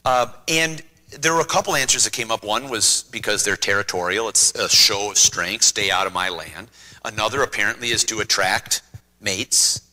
Uh, 0.04 0.32
and 0.47 0.82
there 1.18 1.35
were 1.35 1.40
a 1.40 1.47
couple 1.47 1.75
answers 1.75 2.04
that 2.04 2.12
came 2.12 2.30
up. 2.30 2.44
One 2.44 2.68
was 2.68 3.04
because 3.11 3.44
they're 3.44 3.56
territorial, 3.56 4.28
it's 4.28 4.54
a 4.54 4.68
show 4.68 5.11
of 5.11 5.18
strength, 5.18 5.64
stay 5.64 5.90
out 5.90 6.06
of 6.06 6.12
my 6.12 6.28
land. 6.28 6.68
Another 7.05 7.43
apparently 7.43 7.90
is 7.90 8.05
to 8.05 8.21
attract 8.21 8.83
mates. 9.21 9.88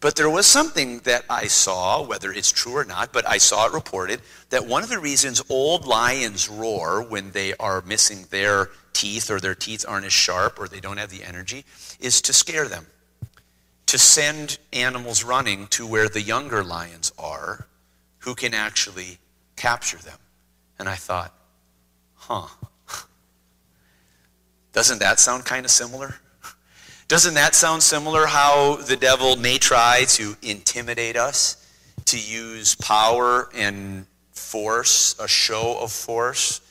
But 0.00 0.16
there 0.16 0.28
was 0.28 0.46
something 0.46 0.98
that 1.00 1.24
I 1.30 1.46
saw, 1.46 2.02
whether 2.02 2.30
it's 2.30 2.52
true 2.52 2.76
or 2.76 2.84
not, 2.84 3.10
but 3.12 3.26
I 3.26 3.38
saw 3.38 3.66
it 3.66 3.72
reported 3.72 4.20
that 4.50 4.66
one 4.66 4.82
of 4.82 4.90
the 4.90 4.98
reasons 4.98 5.42
old 5.48 5.86
lions 5.86 6.46
roar 6.48 7.02
when 7.02 7.30
they 7.30 7.54
are 7.54 7.80
missing 7.80 8.26
their 8.28 8.68
teeth 8.92 9.30
or 9.30 9.40
their 9.40 9.54
teeth 9.54 9.84
aren't 9.88 10.04
as 10.04 10.12
sharp 10.12 10.60
or 10.60 10.68
they 10.68 10.80
don't 10.80 10.98
have 10.98 11.08
the 11.08 11.24
energy 11.24 11.64
is 12.00 12.20
to 12.20 12.34
scare 12.34 12.68
them, 12.68 12.86
to 13.86 13.96
send 13.96 14.58
animals 14.74 15.24
running 15.24 15.68
to 15.68 15.86
where 15.86 16.08
the 16.10 16.20
younger 16.20 16.62
lions 16.62 17.10
are 17.18 17.66
who 18.18 18.34
can 18.34 18.52
actually 18.52 19.18
capture 19.56 19.98
them. 19.98 20.18
And 20.78 20.86
I 20.86 20.96
thought, 20.96 21.32
huh. 22.14 22.48
Doesn't 24.74 24.98
that 24.98 25.18
sound 25.18 25.46
kind 25.46 25.64
of 25.64 25.70
similar? 25.70 26.16
Doesn't 27.06 27.34
that 27.34 27.54
sound 27.54 27.82
similar 27.82 28.26
how 28.26 28.76
the 28.76 28.96
devil 28.96 29.36
may 29.36 29.58
try 29.58 30.04
to 30.08 30.36
intimidate 30.42 31.16
us, 31.16 31.56
to 32.06 32.18
use 32.18 32.74
power 32.76 33.50
and 33.54 34.06
force, 34.32 35.14
a 35.18 35.28
show 35.28 35.78
of 35.80 35.92
force? 35.92 36.62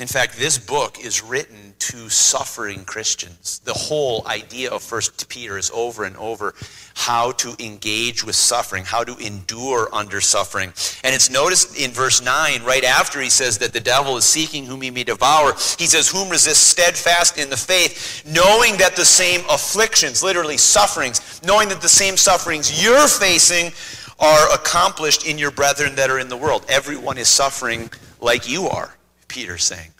In 0.00 0.08
fact, 0.08 0.36
this 0.36 0.58
book 0.58 0.98
is 0.98 1.22
written 1.22 1.72
to 1.78 2.08
suffering 2.08 2.84
Christians. 2.84 3.60
The 3.60 3.72
whole 3.72 4.26
idea 4.26 4.72
of 4.72 4.82
First 4.82 5.28
Peter 5.28 5.56
is 5.56 5.70
over 5.72 6.02
and 6.02 6.16
over 6.16 6.52
how 6.94 7.30
to 7.32 7.54
engage 7.60 8.24
with 8.24 8.34
suffering, 8.34 8.84
how 8.84 9.04
to 9.04 9.16
endure 9.18 9.88
under 9.94 10.20
suffering. 10.20 10.72
And 11.04 11.14
it's 11.14 11.30
noticed 11.30 11.78
in 11.78 11.92
verse 11.92 12.20
9, 12.20 12.64
right 12.64 12.82
after 12.82 13.20
he 13.20 13.30
says 13.30 13.58
that 13.58 13.72
the 13.72 13.78
devil 13.78 14.16
is 14.16 14.24
seeking 14.24 14.66
whom 14.66 14.82
he 14.82 14.90
may 14.90 15.04
devour, 15.04 15.52
he 15.78 15.86
says, 15.86 16.08
Whom 16.08 16.28
resist 16.28 16.70
steadfast 16.70 17.38
in 17.38 17.48
the 17.48 17.56
faith, 17.56 18.24
knowing 18.26 18.76
that 18.78 18.96
the 18.96 19.04
same 19.04 19.42
afflictions, 19.48 20.24
literally 20.24 20.56
sufferings, 20.56 21.40
knowing 21.44 21.68
that 21.68 21.80
the 21.80 21.88
same 21.88 22.16
sufferings 22.16 22.82
you're 22.82 23.06
facing 23.06 23.72
are 24.18 24.52
accomplished 24.52 25.24
in 25.24 25.38
your 25.38 25.52
brethren 25.52 25.94
that 25.94 26.10
are 26.10 26.18
in 26.18 26.28
the 26.28 26.36
world. 26.36 26.66
Everyone 26.68 27.16
is 27.16 27.28
suffering 27.28 27.88
like 28.20 28.48
you 28.48 28.66
are. 28.66 28.92
Peter's 29.34 29.64
saying. 29.64 29.90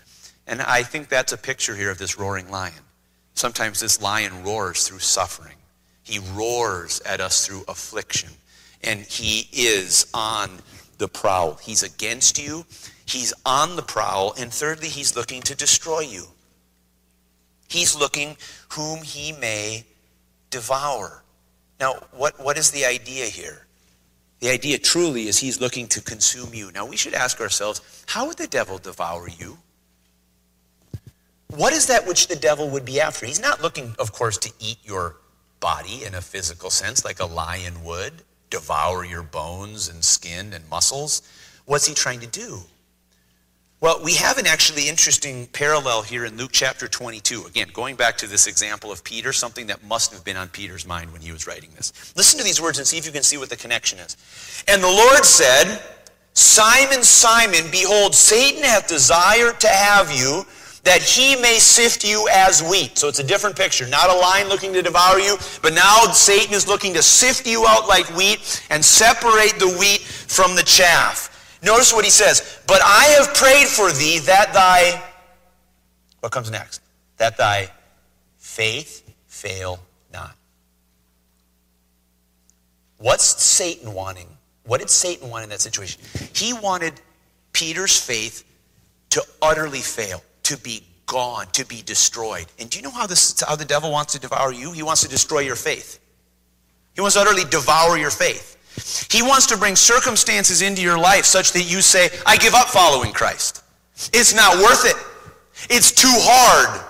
And 0.46 0.62
I 0.62 0.84
think 0.84 1.08
that's 1.08 1.32
a 1.32 1.36
picture 1.36 1.74
here 1.74 1.90
of 1.90 1.98
this 1.98 2.16
roaring 2.16 2.48
lion. 2.50 2.84
Sometimes 3.34 3.80
this 3.80 4.00
lion 4.00 4.44
roars 4.44 4.86
through 4.86 5.00
suffering. 5.00 5.56
He 6.04 6.20
roars 6.34 7.00
at 7.00 7.20
us 7.20 7.44
through 7.44 7.64
affliction. 7.66 8.30
And 8.84 9.00
he 9.00 9.48
is 9.52 10.06
on 10.14 10.50
the 10.98 11.08
prowl. 11.08 11.54
He's 11.54 11.82
against 11.82 12.40
you. 12.40 12.64
He's 13.06 13.34
on 13.44 13.74
the 13.74 13.82
prowl. 13.82 14.34
And 14.38 14.52
thirdly, 14.52 14.88
he's 14.88 15.16
looking 15.16 15.42
to 15.42 15.56
destroy 15.56 16.00
you. 16.00 16.26
He's 17.68 17.98
looking 17.98 18.36
whom 18.74 19.02
he 19.02 19.32
may 19.32 19.84
devour. 20.50 21.24
Now, 21.80 21.94
what, 22.12 22.38
what 22.38 22.56
is 22.56 22.70
the 22.70 22.84
idea 22.84 23.24
here? 23.24 23.63
The 24.40 24.50
idea 24.50 24.78
truly 24.78 25.26
is 25.28 25.38
he's 25.38 25.60
looking 25.60 25.88
to 25.88 26.02
consume 26.02 26.52
you. 26.54 26.70
Now, 26.72 26.86
we 26.86 26.96
should 26.96 27.14
ask 27.14 27.40
ourselves 27.40 27.80
how 28.06 28.26
would 28.26 28.36
the 28.36 28.46
devil 28.46 28.78
devour 28.78 29.28
you? 29.28 29.58
What 31.48 31.72
is 31.72 31.86
that 31.86 32.06
which 32.06 32.26
the 32.26 32.36
devil 32.36 32.68
would 32.70 32.84
be 32.84 33.00
after? 33.00 33.26
He's 33.26 33.40
not 33.40 33.62
looking, 33.62 33.94
of 33.98 34.12
course, 34.12 34.38
to 34.38 34.52
eat 34.58 34.78
your 34.82 35.16
body 35.60 36.04
in 36.04 36.14
a 36.14 36.20
physical 36.20 36.68
sense 36.68 37.04
like 37.04 37.20
a 37.20 37.26
lion 37.26 37.84
would, 37.84 38.12
devour 38.50 39.04
your 39.04 39.22
bones 39.22 39.88
and 39.88 40.04
skin 40.04 40.52
and 40.52 40.68
muscles. 40.68 41.22
What's 41.64 41.86
he 41.86 41.94
trying 41.94 42.20
to 42.20 42.26
do? 42.26 42.60
Well, 43.84 44.00
we 44.02 44.14
have 44.14 44.38
an 44.38 44.46
actually 44.46 44.88
interesting 44.88 45.46
parallel 45.48 46.00
here 46.00 46.24
in 46.24 46.38
Luke 46.38 46.52
chapter 46.54 46.88
22. 46.88 47.44
Again, 47.44 47.68
going 47.70 47.96
back 47.96 48.16
to 48.16 48.26
this 48.26 48.46
example 48.46 48.90
of 48.90 49.04
Peter, 49.04 49.30
something 49.30 49.66
that 49.66 49.84
must 49.84 50.10
have 50.14 50.24
been 50.24 50.38
on 50.38 50.48
Peter's 50.48 50.86
mind 50.86 51.12
when 51.12 51.20
he 51.20 51.30
was 51.32 51.46
writing 51.46 51.68
this. 51.76 51.92
Listen 52.16 52.38
to 52.38 52.44
these 52.46 52.62
words 52.62 52.78
and 52.78 52.86
see 52.86 52.96
if 52.96 53.04
you 53.04 53.12
can 53.12 53.22
see 53.22 53.36
what 53.36 53.50
the 53.50 53.56
connection 53.58 53.98
is. 53.98 54.16
And 54.68 54.82
the 54.82 54.88
Lord 54.88 55.22
said, 55.26 55.82
Simon, 56.32 57.02
Simon, 57.02 57.70
behold, 57.70 58.14
Satan 58.14 58.62
hath 58.62 58.88
desired 58.88 59.60
to 59.60 59.68
have 59.68 60.10
you, 60.10 60.46
that 60.84 61.02
he 61.02 61.36
may 61.36 61.58
sift 61.58 62.04
you 62.04 62.26
as 62.32 62.62
wheat. 62.62 62.96
So 62.96 63.08
it's 63.08 63.18
a 63.18 63.22
different 63.22 63.54
picture. 63.54 63.86
Not 63.86 64.08
a 64.08 64.14
lion 64.18 64.48
looking 64.48 64.72
to 64.72 64.80
devour 64.80 65.18
you, 65.18 65.36
but 65.60 65.74
now 65.74 66.04
Satan 66.12 66.54
is 66.54 66.66
looking 66.66 66.94
to 66.94 67.02
sift 67.02 67.46
you 67.46 67.66
out 67.68 67.86
like 67.86 68.06
wheat 68.16 68.64
and 68.70 68.82
separate 68.82 69.58
the 69.58 69.76
wheat 69.78 70.00
from 70.00 70.56
the 70.56 70.62
chaff. 70.62 71.33
Notice 71.64 71.92
what 71.92 72.04
he 72.04 72.10
says. 72.10 72.60
But 72.66 72.80
I 72.84 73.16
have 73.18 73.34
prayed 73.34 73.66
for 73.66 73.90
thee 73.90 74.18
that 74.20 74.52
thy, 74.52 75.02
what 76.20 76.30
comes 76.30 76.50
next? 76.50 76.80
That 77.16 77.36
thy 77.36 77.70
faith 78.38 79.10
fail 79.26 79.80
not. 80.12 80.34
What's 82.98 83.42
Satan 83.42 83.94
wanting? 83.94 84.28
What 84.66 84.80
did 84.80 84.90
Satan 84.90 85.30
want 85.30 85.44
in 85.44 85.50
that 85.50 85.60
situation? 85.60 86.00
He 86.34 86.52
wanted 86.52 86.94
Peter's 87.52 87.98
faith 87.98 88.44
to 89.10 89.22
utterly 89.42 89.80
fail, 89.80 90.22
to 90.44 90.56
be 90.58 90.82
gone, 91.06 91.46
to 91.52 91.66
be 91.66 91.82
destroyed. 91.82 92.46
And 92.58 92.70
do 92.70 92.78
you 92.78 92.82
know 92.82 92.90
how, 92.90 93.06
this, 93.06 93.42
how 93.46 93.56
the 93.56 93.64
devil 93.64 93.90
wants 93.90 94.12
to 94.14 94.20
devour 94.20 94.52
you? 94.52 94.72
He 94.72 94.82
wants 94.82 95.02
to 95.02 95.08
destroy 95.08 95.40
your 95.40 95.56
faith. 95.56 96.00
He 96.94 97.00
wants 97.00 97.14
to 97.14 97.20
utterly 97.20 97.44
devour 97.44 97.96
your 97.98 98.10
faith. 98.10 98.56
He 99.10 99.22
wants 99.22 99.46
to 99.46 99.56
bring 99.56 99.76
circumstances 99.76 100.62
into 100.62 100.82
your 100.82 100.98
life 100.98 101.24
such 101.24 101.52
that 101.52 101.62
you 101.62 101.80
say, 101.80 102.10
I 102.26 102.36
give 102.36 102.54
up 102.54 102.68
following 102.68 103.12
Christ. 103.12 103.62
It's 104.12 104.34
not 104.34 104.56
worth 104.56 104.84
it. 104.84 104.96
It's 105.70 105.92
too 105.92 106.08
hard. 106.10 106.80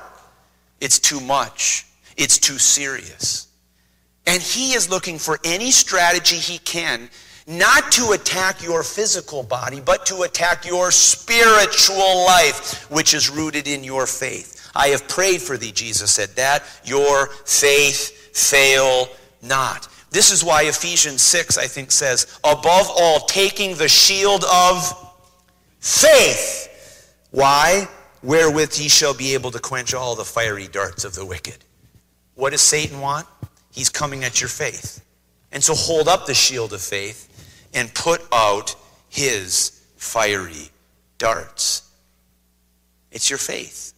It's 0.80 0.98
too 0.98 1.20
much. 1.20 1.86
It's 2.16 2.38
too 2.38 2.58
serious. 2.58 3.48
And 4.26 4.42
he 4.42 4.72
is 4.72 4.88
looking 4.88 5.18
for 5.18 5.38
any 5.44 5.70
strategy 5.70 6.36
he 6.36 6.58
can 6.58 7.10
not 7.46 7.92
to 7.92 8.12
attack 8.12 8.62
your 8.62 8.82
physical 8.82 9.42
body, 9.42 9.80
but 9.80 10.06
to 10.06 10.22
attack 10.22 10.64
your 10.64 10.90
spiritual 10.90 12.24
life, 12.24 12.90
which 12.90 13.12
is 13.12 13.28
rooted 13.28 13.68
in 13.68 13.84
your 13.84 14.06
faith. 14.06 14.70
I 14.74 14.88
have 14.88 15.06
prayed 15.08 15.42
for 15.42 15.56
thee, 15.56 15.72
Jesus 15.72 16.10
said, 16.12 16.30
that 16.36 16.62
your 16.84 17.28
faith 17.44 18.36
fail 18.36 19.08
not. 19.42 19.88
This 20.14 20.30
is 20.30 20.44
why 20.44 20.62
Ephesians 20.62 21.22
6, 21.22 21.58
I 21.58 21.66
think, 21.66 21.90
says, 21.90 22.38
above 22.44 22.86
all, 22.88 23.18
taking 23.26 23.74
the 23.74 23.88
shield 23.88 24.44
of 24.44 25.12
faith. 25.80 27.16
Why? 27.32 27.88
Wherewith 28.22 28.78
ye 28.78 28.88
shall 28.88 29.12
be 29.12 29.34
able 29.34 29.50
to 29.50 29.58
quench 29.58 29.92
all 29.92 30.14
the 30.14 30.24
fiery 30.24 30.68
darts 30.68 31.04
of 31.04 31.16
the 31.16 31.26
wicked. 31.26 31.56
What 32.36 32.50
does 32.50 32.60
Satan 32.60 33.00
want? 33.00 33.26
He's 33.72 33.88
coming 33.88 34.22
at 34.22 34.40
your 34.40 34.48
faith. 34.48 35.04
And 35.50 35.64
so 35.64 35.74
hold 35.74 36.06
up 36.06 36.26
the 36.26 36.34
shield 36.34 36.72
of 36.72 36.80
faith 36.80 37.68
and 37.74 37.92
put 37.92 38.22
out 38.30 38.76
his 39.08 39.82
fiery 39.96 40.70
darts. 41.18 41.90
It's 43.10 43.30
your 43.30 43.40
faith 43.40 43.92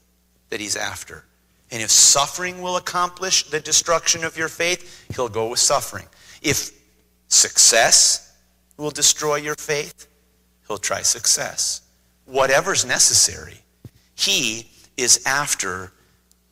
that 0.48 0.60
he's 0.60 0.76
after. 0.76 1.25
And 1.70 1.82
if 1.82 1.90
suffering 1.90 2.62
will 2.62 2.76
accomplish 2.76 3.44
the 3.44 3.60
destruction 3.60 4.24
of 4.24 4.36
your 4.36 4.48
faith, 4.48 5.06
he'll 5.14 5.28
go 5.28 5.48
with 5.48 5.58
suffering. 5.58 6.06
If 6.42 6.70
success 7.28 8.36
will 8.76 8.90
destroy 8.90 9.36
your 9.36 9.56
faith, 9.56 10.06
he'll 10.68 10.78
try 10.78 11.02
success. 11.02 11.82
Whatever's 12.24 12.84
necessary, 12.84 13.58
he 14.14 14.70
is 14.96 15.22
after 15.26 15.92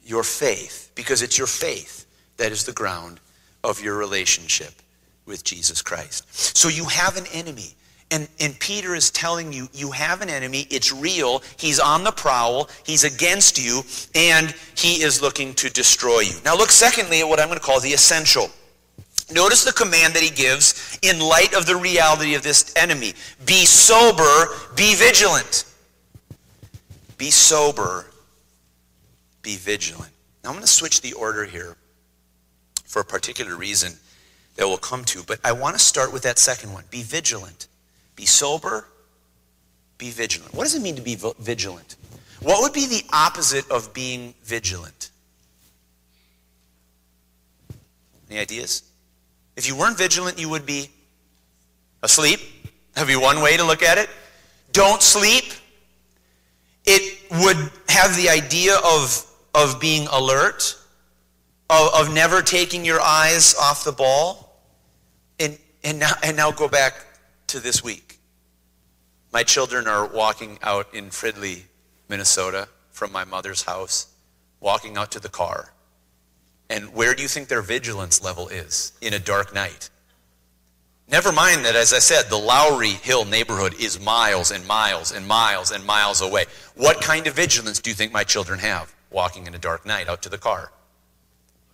your 0.04 0.23
faith 0.23 0.90
because 0.94 1.23
it's 1.23 1.38
your 1.38 1.47
faith 1.47 2.06
that 2.37 2.52
is 2.52 2.64
the 2.64 2.73
ground 2.73 3.21
of 3.62 3.80
your 3.80 3.97
relationship 3.97 4.73
with 5.26 5.44
Jesus 5.44 5.80
Christ. 5.80 6.56
So 6.56 6.68
you 6.68 6.85
have 6.85 7.16
an 7.16 7.25
enemy. 7.33 7.75
And, 8.14 8.28
and 8.38 8.56
Peter 8.61 8.94
is 8.94 9.11
telling 9.11 9.52
you, 9.52 9.68
you 9.73 9.90
have 9.90 10.23
an 10.23 10.30
enemy. 10.30 10.68
It's 10.71 10.92
real. 10.92 11.42
He's 11.56 11.80
on 11.80 12.04
the 12.04 12.12
prowl. 12.12 12.71
He's 12.87 13.02
against 13.02 13.59
you. 13.59 13.83
And 14.14 14.54
he 14.76 15.02
is 15.02 15.21
looking 15.21 15.52
to 15.54 15.68
destroy 15.68 16.21
you. 16.21 16.35
Now, 16.44 16.56
look, 16.56 16.71
secondly, 16.71 17.18
at 17.23 17.28
what 17.28 17.40
I'm 17.40 17.49
going 17.49 17.59
to 17.59 17.64
call 17.64 17.80
the 17.80 17.88
essential. 17.88 18.50
Notice 19.33 19.64
the 19.64 19.73
command 19.73 20.14
that 20.14 20.23
he 20.23 20.30
gives 20.30 20.97
in 21.02 21.18
light 21.18 21.54
of 21.54 21.66
the 21.66 21.75
reality 21.75 22.37
of 22.37 22.44
this 22.44 22.73
enemy 22.76 23.14
be 23.47 23.66
sober, 23.66 24.47
be 24.76 24.94
vigilant. 24.94 25.64
Be 27.18 27.33
sober, 27.33 28.06
be 29.42 29.56
vigilant. 29.56 30.12
Now, 30.44 30.50
I'm 30.50 30.54
going 30.54 30.62
to 30.62 30.71
switch 30.71 31.00
the 31.00 31.14
order 31.14 31.47
here 31.47 31.76
for 32.85 33.00
a 33.00 33.04
particular 33.04 33.56
reason 33.56 33.94
that 34.54 34.68
we'll 34.68 34.76
come 34.76 35.04
to. 35.06 35.25
But 35.25 35.40
I 35.42 35.50
want 35.50 35.75
to 35.75 35.80
start 35.83 36.12
with 36.12 36.23
that 36.23 36.38
second 36.38 36.73
one 36.73 36.85
be 36.92 37.02
vigilant. 37.02 37.66
Be 38.16 38.26
sober, 38.26 38.87
be 39.99 40.11
vigilant. 40.11 40.54
What 40.54 40.64
does 40.64 40.75
it 40.75 40.83
mean 40.83 40.97
to 40.97 41.02
be 41.02 41.16
vigilant? 41.38 41.97
What 42.40 42.62
would 42.62 42.73
be 42.73 42.87
the 42.87 43.02
opposite 43.12 43.71
of 43.71 43.94
being 43.94 44.35
vigilant? 44.42 45.11
Any 48.30 48.38
ideas? 48.38 48.83
If 49.56 49.66
you 49.66 49.76
weren't 49.76 49.97
vigilant, 49.97 50.38
you 50.38 50.49
would 50.49 50.66
be 50.66 50.90
asleep. 52.02 52.40
That'd 52.94 53.09
be 53.09 53.16
one 53.16 53.40
way 53.40 53.56
to 53.56 53.64
look 53.64 53.83
at 53.83 53.99
it. 53.99 54.11
Don't 54.73 55.00
sleep. 55.00 55.44
It 56.85 57.18
would 57.30 57.56
have 57.88 58.16
the 58.16 58.28
idea 58.28 58.76
of, 58.85 59.25
of 59.54 59.80
being 59.80 60.06
alert, 60.12 60.76
of, 61.71 61.94
of 61.94 62.14
never 62.14 62.42
taking 62.42 62.85
your 62.85 63.00
eyes 63.00 63.54
off 63.61 63.85
the 63.85 63.92
ball. 63.92 64.61
And, 65.40 65.59
and, 65.83 65.99
now, 65.99 66.12
and 66.23 66.37
now 66.37 66.50
go 66.50 66.68
back 66.68 67.06
to 67.49 67.61
this 67.61 67.83
week. 67.83 68.03
My 69.35 69.43
children 69.43 69.88
are 69.88 70.07
walking 70.07 70.61
out 70.62 70.95
in 70.95 71.11
Fridley, 71.11 71.64
Minnesota, 72.09 72.69
from 72.93 73.11
my 73.11 73.25
mother's 73.25 73.64
house, 73.64 74.07
walking 74.61 74.97
out 74.97 75.11
to 75.11 75.19
the 75.19 75.29
car. 75.29 75.75
And 76.71 76.95
where 76.95 77.17
do 77.17 77.23
you 77.23 77.28
think 77.28 77.49
their 77.49 77.61
vigilance 77.61 78.23
level 78.23 78.47
is 78.47 78.93
in 79.00 79.13
a 79.13 79.19
dark 79.19 79.52
night? 79.52 79.91
Never 81.08 81.32
mind 81.32 81.65
that, 81.65 81.75
as 81.75 81.93
I 81.93 81.99
said, 81.99 82.30
the 82.30 82.39
Lowry 82.39 82.91
Hill 82.91 83.25
neighborhood 83.25 83.75
is 83.80 83.99
miles 83.99 84.52
and 84.52 84.65
miles 84.69 85.11
and 85.11 85.26
miles 85.26 85.73
and 85.73 85.85
miles 85.85 86.21
away. 86.21 86.45
What 86.76 87.00
kind 87.00 87.26
of 87.26 87.35
vigilance 87.35 87.80
do 87.80 87.91
you 87.91 87.97
think 87.97 88.13
my 88.13 88.23
children 88.23 88.61
have 88.61 88.95
walking 89.11 89.49
in 89.49 89.54
a 89.56 89.58
dark 89.58 89.85
night 89.85 90.08
out 90.08 90.23
to 90.23 90.28
the 90.28 90.39
car? 90.39 90.71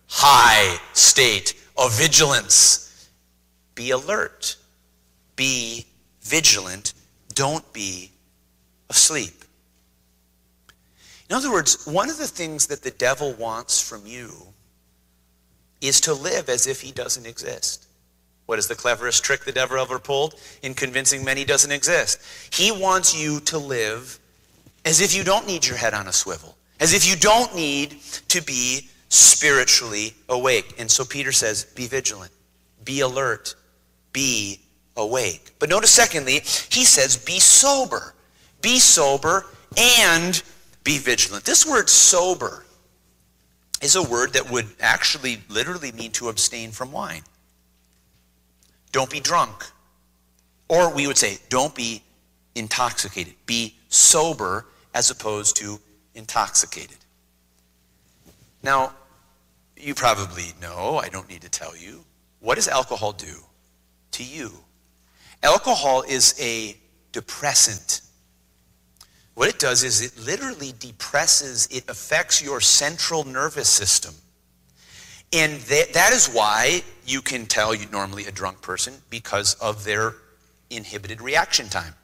High 0.07 0.79
state 0.93 1.53
of 1.77 1.93
vigilance. 1.93 3.07
Be 3.75 3.91
alert. 3.91 4.57
Be 5.35 5.85
vigilant. 6.21 6.95
Don't 7.41 7.73
be 7.73 8.11
asleep. 8.87 9.33
In 11.27 11.35
other 11.35 11.51
words, 11.51 11.87
one 11.87 12.07
of 12.07 12.19
the 12.19 12.27
things 12.27 12.67
that 12.67 12.83
the 12.83 12.91
devil 12.91 13.33
wants 13.33 13.81
from 13.81 14.05
you 14.05 14.31
is 15.81 15.99
to 16.01 16.13
live 16.13 16.49
as 16.49 16.67
if 16.67 16.81
he 16.81 16.91
doesn't 16.91 17.25
exist. 17.25 17.87
What 18.45 18.59
is 18.59 18.67
the 18.67 18.75
cleverest 18.75 19.23
trick 19.23 19.43
the 19.43 19.51
devil 19.51 19.79
ever 19.79 19.97
pulled 19.97 20.35
in 20.61 20.75
convincing 20.75 21.25
men 21.25 21.35
he 21.35 21.43
doesn't 21.43 21.71
exist? 21.71 22.21
He 22.53 22.71
wants 22.71 23.19
you 23.19 23.39
to 23.39 23.57
live 23.57 24.19
as 24.85 25.01
if 25.01 25.15
you 25.15 25.23
don't 25.23 25.47
need 25.47 25.65
your 25.65 25.77
head 25.77 25.95
on 25.95 26.07
a 26.07 26.13
swivel, 26.13 26.55
as 26.79 26.93
if 26.93 27.09
you 27.09 27.15
don't 27.15 27.55
need 27.55 28.01
to 28.27 28.43
be 28.43 28.87
spiritually 29.09 30.13
awake. 30.29 30.75
And 30.77 30.91
so 30.91 31.03
Peter 31.03 31.31
says, 31.31 31.63
be 31.63 31.87
vigilant, 31.87 32.33
be 32.85 32.99
alert, 32.99 33.55
be 34.13 34.59
awake. 34.97 35.51
But 35.59 35.69
notice, 35.69 35.91
secondly, 35.91 36.33
he 36.69 36.85
says, 36.85 37.17
be 37.17 37.39
sober. 37.39 38.13
Be 38.61 38.79
sober 38.79 39.45
and 39.77 40.41
be 40.83 40.97
vigilant. 40.97 41.45
This 41.45 41.65
word 41.65 41.89
sober 41.89 42.65
is 43.81 43.95
a 43.95 44.03
word 44.03 44.33
that 44.33 44.51
would 44.51 44.67
actually 44.79 45.41
literally 45.49 45.91
mean 45.91 46.11
to 46.11 46.29
abstain 46.29 46.71
from 46.71 46.91
wine. 46.91 47.23
Don't 48.91 49.09
be 49.09 49.19
drunk. 49.19 49.65
Or 50.67 50.93
we 50.93 51.07
would 51.07 51.17
say, 51.17 51.37
don't 51.49 51.73
be 51.73 52.03
intoxicated. 52.55 53.33
Be 53.45 53.75
sober 53.89 54.65
as 54.93 55.09
opposed 55.09 55.55
to 55.57 55.79
intoxicated. 56.13 56.97
Now, 58.63 58.93
you 59.75 59.95
probably 59.95 60.53
know, 60.61 60.97
I 60.97 61.09
don't 61.09 61.27
need 61.27 61.41
to 61.41 61.49
tell 61.49 61.75
you, 61.75 62.03
what 62.39 62.55
does 62.55 62.67
alcohol 62.67 63.13
do? 63.13 63.41
to 64.11 64.23
you. 64.23 64.51
Alcohol 65.43 66.03
is 66.03 66.35
a 66.39 66.77
depressant. 67.11 68.01
What 69.33 69.49
it 69.49 69.59
does 69.59 69.83
is 69.83 70.01
it 70.01 70.17
literally 70.23 70.73
depresses, 70.79 71.67
it 71.71 71.89
affects 71.89 72.41
your 72.41 72.61
central 72.61 73.23
nervous 73.23 73.69
system. 73.69 74.13
And 75.33 75.61
that, 75.61 75.93
that 75.93 76.11
is 76.11 76.27
why 76.27 76.83
you 77.05 77.21
can 77.21 77.45
tell 77.45 77.73
you 77.73 77.87
normally 77.91 78.25
a 78.25 78.31
drunk 78.31 78.61
person 78.61 78.93
because 79.09 79.53
of 79.55 79.83
their 79.83 80.15
inhibited 80.69 81.21
reaction 81.21 81.69
time. 81.69 81.95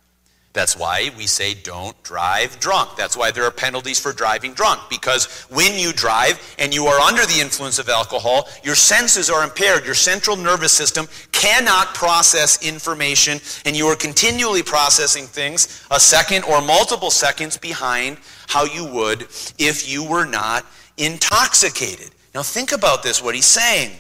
That's 0.58 0.76
why 0.76 1.12
we 1.16 1.28
say 1.28 1.54
don't 1.54 2.02
drive 2.02 2.60
drunk. 2.60 2.96
That's 2.98 3.16
why 3.16 3.30
there 3.30 3.44
are 3.44 3.52
penalties 3.52 4.00
for 4.00 4.12
driving 4.12 4.56
drunk. 4.56 4.82
Because 4.90 5.26
when 5.52 5.78
you 5.78 5.94
drive 5.94 6.42
and 6.58 6.74
you 6.74 6.88
are 6.88 7.00
under 7.00 7.28
the 7.28 7.40
influence 7.40 7.78
of 7.78 7.90
alcohol, 7.90 8.50
your 8.64 8.74
senses 8.74 9.30
are 9.30 9.44
impaired. 9.44 9.86
Your 9.86 9.94
central 9.94 10.36
nervous 10.36 10.74
system 10.74 11.08
cannot 11.32 11.94
process 11.94 12.68
information, 12.68 13.40
and 13.66 13.76
you 13.76 13.86
are 13.86 13.96
continually 13.96 14.64
processing 14.64 15.26
things 15.26 15.86
a 15.92 16.00
second 16.00 16.44
or 16.46 16.60
multiple 16.60 17.12
seconds 17.12 17.56
behind 17.56 18.18
how 18.48 18.66
you 18.66 18.84
would 18.84 19.28
if 19.60 19.88
you 19.88 20.04
were 20.04 20.26
not 20.26 20.66
intoxicated. 20.98 22.10
Now, 22.34 22.42
think 22.42 22.72
about 22.72 23.04
this 23.04 23.22
what 23.22 23.36
he's 23.36 23.46
saying. 23.46 23.92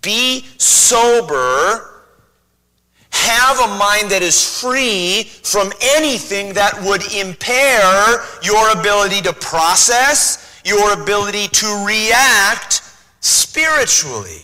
Be 0.00 0.46
sober 0.56 1.91
have 3.12 3.60
a 3.60 3.78
mind 3.78 4.10
that 4.10 4.22
is 4.22 4.60
free 4.60 5.24
from 5.42 5.70
anything 5.80 6.54
that 6.54 6.82
would 6.82 7.02
impair 7.12 8.24
your 8.42 8.70
ability 8.70 9.20
to 9.20 9.32
process, 9.34 10.60
your 10.64 11.00
ability 11.00 11.46
to 11.48 11.84
react 11.86 12.82
spiritually. 13.20 14.42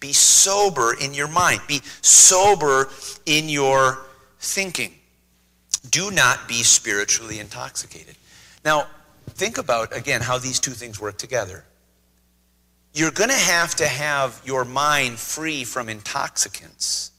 Be 0.00 0.12
sober 0.12 0.96
in 1.00 1.14
your 1.14 1.28
mind. 1.28 1.60
Be 1.66 1.80
sober 2.02 2.90
in 3.24 3.48
your 3.48 4.00
thinking. 4.40 4.92
Do 5.90 6.10
not 6.10 6.46
be 6.48 6.62
spiritually 6.62 7.38
intoxicated. 7.38 8.16
Now, 8.64 8.88
think 9.30 9.58
about, 9.58 9.96
again, 9.96 10.20
how 10.20 10.38
these 10.38 10.58
two 10.58 10.72
things 10.72 11.00
work 11.00 11.18
together. 11.18 11.64
You're 12.92 13.12
going 13.12 13.30
to 13.30 13.36
have 13.36 13.74
to 13.76 13.86
have 13.86 14.42
your 14.44 14.64
mind 14.64 15.18
free 15.18 15.64
from 15.64 15.88
intoxicants 15.88 17.12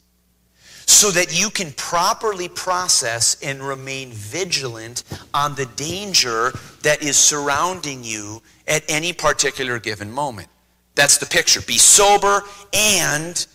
so 0.87 1.11
that 1.11 1.37
you 1.37 1.49
can 1.49 1.71
properly 1.73 2.47
process 2.47 3.37
and 3.41 3.61
remain 3.61 4.11
vigilant 4.11 5.03
on 5.33 5.55
the 5.55 5.65
danger 5.75 6.53
that 6.83 7.01
is 7.01 7.17
surrounding 7.17 8.03
you 8.03 8.41
at 8.67 8.83
any 8.87 9.13
particular 9.13 9.79
given 9.79 10.11
moment. 10.11 10.47
That's 10.95 11.17
the 11.17 11.25
picture. 11.25 11.61
Be 11.61 11.77
sober 11.77 12.43
and 12.73 13.45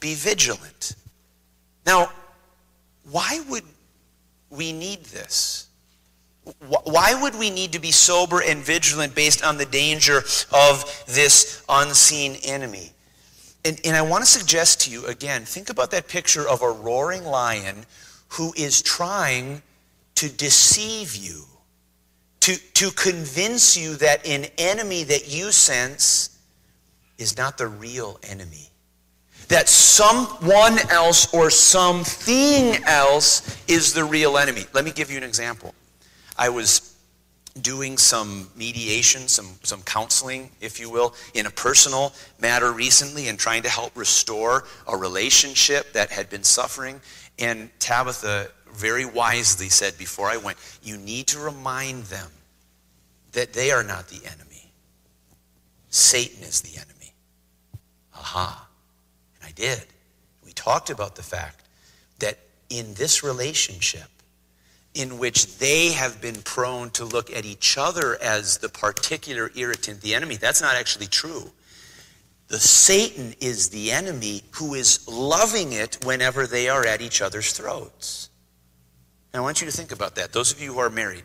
be 0.00 0.14
vigilant. 0.14 0.96
Now, 1.86 2.10
why 3.10 3.40
would 3.48 3.64
we 4.50 4.72
need 4.72 5.04
this? 5.04 5.68
Why 6.60 7.14
would 7.20 7.38
we 7.38 7.50
need 7.50 7.72
to 7.72 7.78
be 7.78 7.92
sober 7.92 8.42
and 8.42 8.60
vigilant 8.60 9.14
based 9.14 9.44
on 9.44 9.58
the 9.58 9.64
danger 9.66 10.24
of 10.52 11.04
this 11.06 11.64
unseen 11.68 12.36
enemy? 12.42 12.92
And, 13.64 13.80
and 13.84 13.96
I 13.96 14.02
want 14.02 14.24
to 14.24 14.30
suggest 14.30 14.80
to 14.82 14.90
you 14.90 15.06
again 15.06 15.44
think 15.44 15.70
about 15.70 15.90
that 15.92 16.08
picture 16.08 16.48
of 16.48 16.62
a 16.62 16.70
roaring 16.70 17.24
lion 17.24 17.86
who 18.28 18.52
is 18.56 18.82
trying 18.82 19.62
to 20.16 20.28
deceive 20.28 21.14
you, 21.14 21.44
to, 22.40 22.56
to 22.74 22.90
convince 22.90 23.76
you 23.76 23.96
that 23.96 24.26
an 24.26 24.46
enemy 24.58 25.04
that 25.04 25.32
you 25.32 25.52
sense 25.52 26.38
is 27.18 27.36
not 27.36 27.58
the 27.58 27.68
real 27.68 28.18
enemy. 28.28 28.68
That 29.48 29.68
someone 29.68 30.78
else 30.90 31.32
or 31.34 31.50
something 31.50 32.82
else 32.84 33.62
is 33.68 33.92
the 33.92 34.04
real 34.04 34.38
enemy. 34.38 34.64
Let 34.72 34.84
me 34.84 34.90
give 34.90 35.10
you 35.10 35.18
an 35.18 35.24
example. 35.24 35.74
I 36.38 36.48
was 36.48 36.91
doing 37.60 37.98
some 37.98 38.48
mediation, 38.56 39.28
some, 39.28 39.48
some 39.62 39.82
counseling, 39.82 40.50
if 40.60 40.80
you 40.80 40.88
will, 40.90 41.14
in 41.34 41.46
a 41.46 41.50
personal 41.50 42.12
matter 42.40 42.72
recently 42.72 43.28
and 43.28 43.38
trying 43.38 43.62
to 43.62 43.68
help 43.68 43.96
restore 43.96 44.64
a 44.88 44.96
relationship 44.96 45.92
that 45.92 46.10
had 46.10 46.30
been 46.30 46.42
suffering. 46.42 47.00
And 47.38 47.70
Tabitha 47.78 48.48
very 48.72 49.04
wisely 49.04 49.68
said 49.68 49.98
before 49.98 50.28
I 50.28 50.38
went, 50.38 50.56
You 50.82 50.96
need 50.96 51.26
to 51.28 51.38
remind 51.38 52.04
them 52.04 52.30
that 53.32 53.52
they 53.52 53.70
are 53.70 53.82
not 53.82 54.08
the 54.08 54.20
enemy. 54.24 54.72
Satan 55.90 56.42
is 56.42 56.62
the 56.62 56.78
enemy. 56.80 57.12
Aha. 58.14 58.66
And 59.36 59.48
I 59.48 59.52
did. 59.52 59.84
We 60.44 60.52
talked 60.52 60.90
about 60.90 61.16
the 61.16 61.22
fact 61.22 61.62
that 62.18 62.38
in 62.70 62.94
this 62.94 63.22
relationship, 63.22 64.08
in 64.94 65.18
which 65.18 65.58
they 65.58 65.92
have 65.92 66.20
been 66.20 66.42
prone 66.42 66.90
to 66.90 67.04
look 67.04 67.30
at 67.34 67.44
each 67.44 67.78
other 67.78 68.20
as 68.22 68.58
the 68.58 68.68
particular 68.68 69.50
irritant, 69.54 70.00
the 70.02 70.14
enemy. 70.14 70.36
That's 70.36 70.60
not 70.60 70.76
actually 70.76 71.06
true. 71.06 71.50
The 72.48 72.58
Satan 72.58 73.34
is 73.40 73.70
the 73.70 73.90
enemy 73.90 74.42
who 74.52 74.74
is 74.74 75.08
loving 75.08 75.72
it 75.72 76.04
whenever 76.04 76.46
they 76.46 76.68
are 76.68 76.86
at 76.86 77.00
each 77.00 77.22
other's 77.22 77.52
throats. 77.52 78.28
And 79.32 79.40
I 79.40 79.42
want 79.42 79.62
you 79.62 79.66
to 79.66 79.72
think 79.72 79.92
about 79.92 80.16
that. 80.16 80.32
Those 80.32 80.52
of 80.52 80.60
you 80.60 80.74
who 80.74 80.78
are 80.78 80.90
married, 80.90 81.24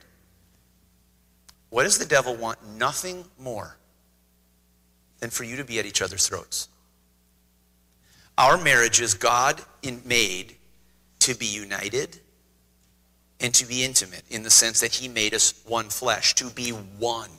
what 1.70 1.84
does 1.84 1.98
the 1.98 2.06
devil 2.06 2.36
want? 2.36 2.60
Nothing 2.78 3.26
more 3.38 3.76
than 5.20 5.30
for 5.30 5.44
you 5.44 5.58
to 5.58 5.66
be 5.66 5.80
at 5.80 5.86
each 5.86 6.02
other's 6.02 6.26
throats. 6.28 6.70
Our 8.38 8.58
marriage 8.58 9.02
is 9.02 9.14
God 9.14 9.62
made 10.06 10.56
to 11.20 11.36
be 11.36 11.48
united 11.48 12.22
and 13.40 13.54
to 13.54 13.66
be 13.66 13.84
intimate 13.84 14.24
in 14.30 14.44
the 14.44 14.50
sense 14.50 14.80
that 14.82 14.96
he 14.96 15.08
made 15.08 15.34
us 15.34 15.54
one 15.66 15.90
flesh, 15.90 16.34
to 16.36 16.50
be 16.50 16.70
one. 16.70 17.30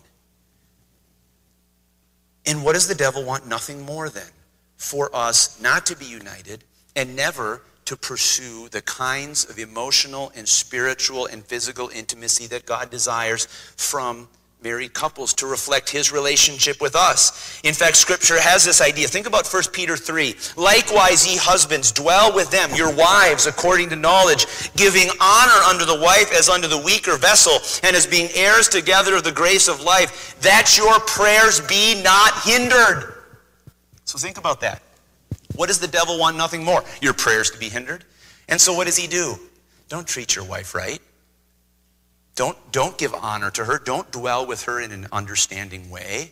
And 2.46 2.64
what 2.64 2.74
does 2.74 2.88
the 2.88 2.94
devil 2.94 3.24
want? 3.24 3.46
Nothing 3.46 3.82
more 3.82 4.08
than 4.08 4.30
for 4.76 5.14
us 5.14 5.60
not 5.60 5.84
to 5.86 5.96
be 5.96 6.06
united 6.06 6.64
and 6.94 7.14
never 7.14 7.62
to 7.84 7.96
pursue 7.96 8.68
the 8.68 8.82
kinds 8.82 9.44
of 9.44 9.58
emotional 9.58 10.30
and 10.34 10.48
spiritual 10.48 11.26
and 11.26 11.44
physical 11.44 11.88
intimacy 11.88 12.46
that 12.46 12.64
God 12.64 12.90
desires 12.90 13.46
from 13.76 14.28
married 14.62 14.92
couples 14.92 15.32
to 15.34 15.46
reflect 15.46 15.88
his 15.88 16.10
relationship 16.12 16.80
with 16.80 16.96
us. 16.96 17.60
In 17.62 17.74
fact, 17.74 17.96
scripture 17.96 18.40
has 18.40 18.64
this 18.64 18.80
idea. 18.80 19.06
Think 19.06 19.26
about 19.26 19.46
1 19.46 19.62
Peter 19.72 19.96
3. 19.96 20.34
Likewise, 20.56 21.26
ye 21.26 21.36
husbands, 21.36 21.92
dwell 21.92 22.34
with 22.34 22.50
them, 22.50 22.74
your 22.74 22.92
wives, 22.94 23.46
according 23.46 23.88
to 23.90 23.96
knowledge, 23.96 24.46
giving 24.74 25.08
honor 25.20 25.62
unto 25.68 25.84
the 25.84 26.00
wife 26.00 26.32
as 26.32 26.48
unto 26.48 26.66
the 26.66 26.78
weaker 26.78 27.16
vessel, 27.16 27.54
and 27.86 27.94
as 27.94 28.06
being 28.06 28.28
heirs 28.34 28.68
together 28.68 29.14
of 29.14 29.24
the 29.24 29.32
grace 29.32 29.68
of 29.68 29.80
life, 29.82 30.36
that 30.40 30.76
your 30.76 30.98
prayers 31.00 31.60
be 31.60 32.02
not 32.02 32.32
hindered. 32.42 33.14
So 34.04 34.18
think 34.18 34.38
about 34.38 34.60
that. 34.62 34.82
What 35.54 35.68
does 35.68 35.78
the 35.78 35.88
devil 35.88 36.18
want? 36.18 36.36
Nothing 36.36 36.64
more. 36.64 36.82
Your 37.00 37.14
prayers 37.14 37.50
to 37.50 37.58
be 37.58 37.68
hindered. 37.68 38.04
And 38.48 38.60
so 38.60 38.72
what 38.72 38.86
does 38.86 38.96
he 38.96 39.06
do? 39.06 39.36
Don't 39.88 40.06
treat 40.06 40.34
your 40.34 40.44
wife 40.44 40.74
right. 40.74 41.00
Don't, 42.38 42.56
don't 42.70 42.96
give 42.96 43.12
honor 43.14 43.50
to 43.50 43.64
her. 43.64 43.80
Don't 43.80 44.08
dwell 44.12 44.46
with 44.46 44.62
her 44.62 44.80
in 44.80 44.92
an 44.92 45.08
understanding 45.10 45.90
way. 45.90 46.30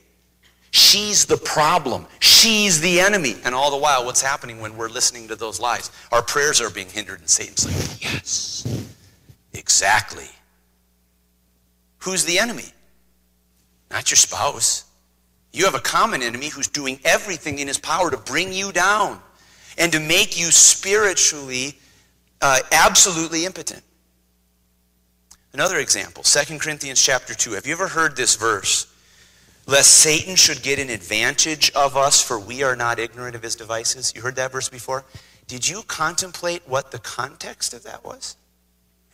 She's 0.71 1.25
the 1.25 1.37
problem. 1.37 2.07
She's 2.21 2.81
the 2.81 3.01
enemy. 3.01 3.35
And 3.45 3.57
all 3.57 3.73
the 3.73 3.77
while, 3.77 4.05
what's 4.05 4.23
happening 4.23 4.61
when 4.61 4.77
we're 4.77 4.89
listening 4.89 5.27
to 5.27 5.35
those 5.35 5.59
lies? 5.59 5.91
Our 6.13 6.23
prayers 6.23 6.61
are 6.61 6.71
being 6.71 6.89
hindered, 6.89 7.19
and 7.19 7.29
Satan's 7.29 7.67
like, 7.67 8.01
yes, 8.01 8.87
exactly. 9.53 10.29
Who's 11.99 12.25
the 12.25 12.39
enemy? 12.39 12.73
Not 13.91 14.09
your 14.09 14.17
spouse. 14.17 14.85
You 15.53 15.65
have 15.65 15.75
a 15.75 15.81
common 15.81 16.23
enemy 16.23 16.51
who's 16.51 16.69
doing 16.69 17.01
everything 17.05 17.59
in 17.59 17.67
his 17.67 17.79
power 17.79 18.13
to 18.13 18.17
bring 18.17 18.53
you 18.53 18.71
down 18.71 19.21
and 19.77 19.91
to 19.91 19.99
make 19.99 20.39
you 20.39 20.53
spiritually 20.53 21.77
uh, 22.43 22.61
absolutely 22.71 23.45
impotent. 23.45 23.83
Another 25.57 25.79
example, 25.79 26.23
2 26.23 26.59
Corinthians 26.59 27.01
chapter 27.01 27.33
2. 27.33 27.53
Have 27.53 27.65
you 27.65 27.73
ever 27.73 27.89
heard 27.89 28.15
this 28.15 28.37
verse? 28.37 28.87
Lest 29.67 29.91
Satan 29.91 30.37
should 30.37 30.63
get 30.63 30.79
an 30.79 30.91
advantage 30.91 31.71
of 31.71 31.97
us, 31.97 32.23
for 32.23 32.39
we 32.39 32.63
are 32.63 32.77
not 32.77 32.99
ignorant 32.99 33.35
of 33.35 33.43
his 33.43 33.57
devices. 33.57 34.13
You 34.15 34.21
heard 34.21 34.37
that 34.37 34.53
verse 34.53 34.69
before? 34.69 35.07
Did 35.47 35.67
you 35.67 35.83
contemplate 35.85 36.61
what 36.69 36.91
the 36.91 36.99
context 36.99 37.73
of 37.73 37.85
that 37.85 38.05
was? 38.05 38.37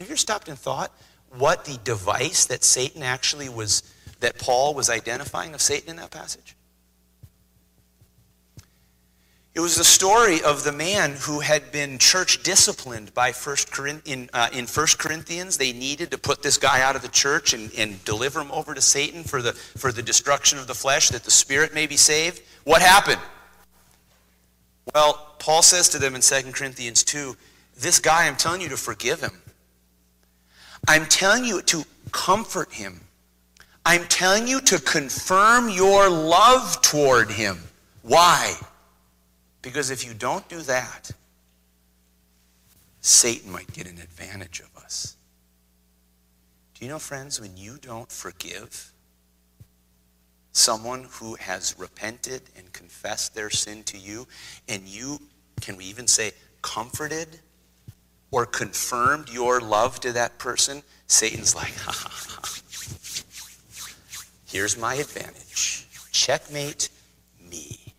Have 0.00 0.08
you 0.08 0.14
ever 0.14 0.16
stopped 0.16 0.48
and 0.48 0.58
thought 0.58 0.90
what 1.38 1.64
the 1.64 1.78
device 1.84 2.44
that 2.46 2.64
Satan 2.64 3.04
actually 3.04 3.48
was, 3.48 3.84
that 4.18 4.36
Paul 4.40 4.74
was 4.74 4.90
identifying 4.90 5.54
of 5.54 5.60
Satan 5.60 5.90
in 5.90 5.96
that 5.98 6.10
passage? 6.10 6.56
It 9.54 9.60
was 9.60 9.76
the 9.76 9.84
story 9.84 10.40
of 10.42 10.64
the 10.64 10.72
man 10.72 11.12
who 11.20 11.40
had 11.40 11.70
been 11.72 11.98
church 11.98 12.42
disciplined 12.42 13.12
by 13.12 13.32
First 13.32 13.70
in, 14.06 14.30
uh, 14.32 14.48
in 14.50 14.66
1 14.66 14.86
Corinthians. 14.98 15.58
They 15.58 15.74
needed 15.74 16.10
to 16.12 16.18
put 16.18 16.42
this 16.42 16.56
guy 16.56 16.80
out 16.80 16.96
of 16.96 17.02
the 17.02 17.08
church 17.08 17.52
and, 17.52 17.70
and 17.76 18.02
deliver 18.06 18.40
him 18.40 18.50
over 18.50 18.72
to 18.72 18.80
Satan 18.80 19.24
for 19.24 19.42
the, 19.42 19.52
for 19.52 19.92
the 19.92 20.02
destruction 20.02 20.58
of 20.58 20.66
the 20.66 20.74
flesh, 20.74 21.10
that 21.10 21.24
the 21.24 21.30
spirit 21.30 21.74
may 21.74 21.86
be 21.86 21.98
saved. 21.98 22.40
What 22.64 22.80
happened? 22.80 23.20
Well, 24.94 25.34
Paul 25.38 25.60
says 25.62 25.90
to 25.90 25.98
them 25.98 26.14
in 26.14 26.22
2 26.22 26.52
Corinthians 26.52 27.04
2 27.04 27.36
this 27.78 27.98
guy, 27.98 28.26
I'm 28.26 28.36
telling 28.36 28.60
you 28.60 28.68
to 28.70 28.76
forgive 28.76 29.20
him. 29.20 29.42
I'm 30.88 31.06
telling 31.06 31.44
you 31.44 31.60
to 31.62 31.84
comfort 32.10 32.72
him. 32.72 33.00
I'm 33.84 34.04
telling 34.04 34.46
you 34.46 34.60
to 34.62 34.78
confirm 34.80 35.68
your 35.68 36.08
love 36.08 36.80
toward 36.80 37.30
him. 37.30 37.58
Why? 38.02 38.54
Because 39.62 39.90
if 39.90 40.04
you 40.04 40.12
don't 40.12 40.46
do 40.48 40.60
that, 40.62 41.10
Satan 43.00 43.50
might 43.50 43.72
get 43.72 43.86
an 43.86 43.98
advantage 43.98 44.60
of 44.60 44.76
us. 44.82 45.16
Do 46.74 46.84
you 46.84 46.90
know, 46.90 46.98
friends, 46.98 47.40
when 47.40 47.56
you 47.56 47.78
don't 47.80 48.10
forgive 48.10 48.92
someone 50.52 51.06
who 51.12 51.34
has 51.36 51.74
repented 51.78 52.42
and 52.56 52.72
confessed 52.72 53.34
their 53.34 53.50
sin 53.50 53.82
to 53.84 53.98
you, 53.98 54.26
and 54.68 54.82
you, 54.82 55.20
can 55.60 55.76
we 55.76 55.84
even 55.84 56.06
say, 56.06 56.32
comforted 56.60 57.40
or 58.30 58.46
confirmed 58.46 59.28
your 59.30 59.60
love 59.60 60.00
to 60.00 60.12
that 60.12 60.38
person, 60.38 60.82
Satan's 61.06 61.54
like, 61.54 61.74
ha 61.76 61.92
ha 61.92 62.10
ha. 62.10 62.48
Here's 64.46 64.76
my 64.76 64.94
advantage. 64.94 65.86
Checkmate 66.10 66.90
me. 67.50 67.94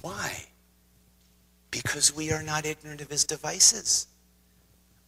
Why? 0.00 0.46
Because 1.70 2.14
we 2.14 2.32
are 2.32 2.42
not 2.42 2.66
ignorant 2.66 3.00
of 3.00 3.10
his 3.10 3.24
devices. 3.24 4.06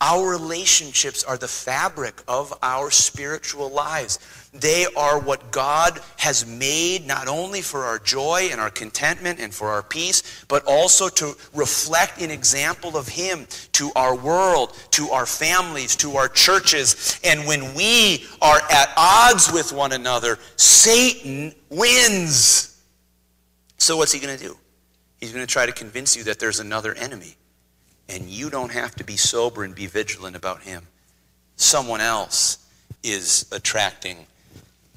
Our 0.03 0.29
relationships 0.29 1.22
are 1.22 1.38
the 1.38 1.46
fabric 1.46 2.25
of 2.27 2.53
our 2.61 2.90
spiritual 2.90 3.70
lives. 3.70 4.18
They 4.53 4.85
are 4.96 5.20
what 5.20 5.53
God 5.53 6.01
has 6.16 6.44
made 6.44 7.07
not 7.07 7.29
only 7.29 7.62
for 7.62 7.85
our 7.85 8.01
joy 8.01 8.48
and 8.51 8.61
our 8.61 8.68
contentment 8.68 9.38
and 9.38 9.55
for 9.55 9.68
our 9.68 9.85
peace, 9.85 10.44
but 10.48 10.64
also 10.66 11.09
to 11.09 11.37
reflect 11.55 12.20
an 12.20 12.33
example 12.33 12.96
of 12.96 13.07
Him 13.07 13.46
to 13.72 13.92
our 13.94 14.16
world, 14.16 14.77
to 14.90 15.11
our 15.11 15.25
families, 15.25 15.94
to 15.96 16.16
our 16.16 16.29
churches. 16.29 17.20
And 17.22 17.46
when 17.46 17.72
we 17.72 18.27
are 18.42 18.61
at 18.72 18.92
odds 18.96 19.53
with 19.53 19.72
one 19.72 19.92
another, 19.92 20.37
Satan 20.57 21.55
wins. 21.70 22.77
So, 23.79 23.98
what's 23.98 24.11
he 24.11 24.18
going 24.18 24.37
to 24.37 24.44
do? 24.44 24.57
He's 25.23 25.33
going 25.33 25.47
to 25.47 25.53
try 25.53 25.67
to 25.67 25.73
convince 25.73 26.17
you 26.17 26.25
that 26.25 26.41
there's 26.41 26.59
another 26.59 26.95
enemy. 26.95 27.37
And 28.09 28.25
you 28.25 28.51
don't 28.51 28.73
have 28.73 28.97
to 28.97 29.05
be 29.05 29.17
sober 29.17 29.63
and 29.63 29.73
be 29.73 29.87
vigilant 29.87 30.35
about 30.35 30.63
him. 30.63 30.89
Someone 31.55 32.01
else 32.01 32.59
is 33.05 33.47
attracting 33.53 34.27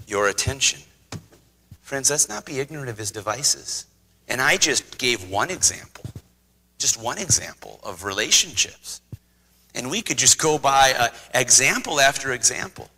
your 0.08 0.28
attention. 0.28 0.80
Friends, 1.84 2.10
let's 2.10 2.28
not 2.28 2.44
be 2.44 2.60
ignorant 2.60 2.90
of 2.90 2.98
his 2.98 3.12
devices. 3.12 3.86
And 4.28 4.42
I 4.42 4.58
just 4.58 4.98
gave 4.98 5.30
one 5.30 5.52
example. 5.52 6.06
Just 6.80 7.00
one 7.00 7.20
example 7.20 7.80
of 7.84 8.04
relationships. 8.04 9.02
And 9.76 9.92
we 9.92 10.02
could 10.02 10.18
just 10.18 10.40
go 10.40 10.58
by 10.58 10.96
uh, 10.98 11.10
example 11.36 12.00
after 12.00 12.34
example. 12.34 12.90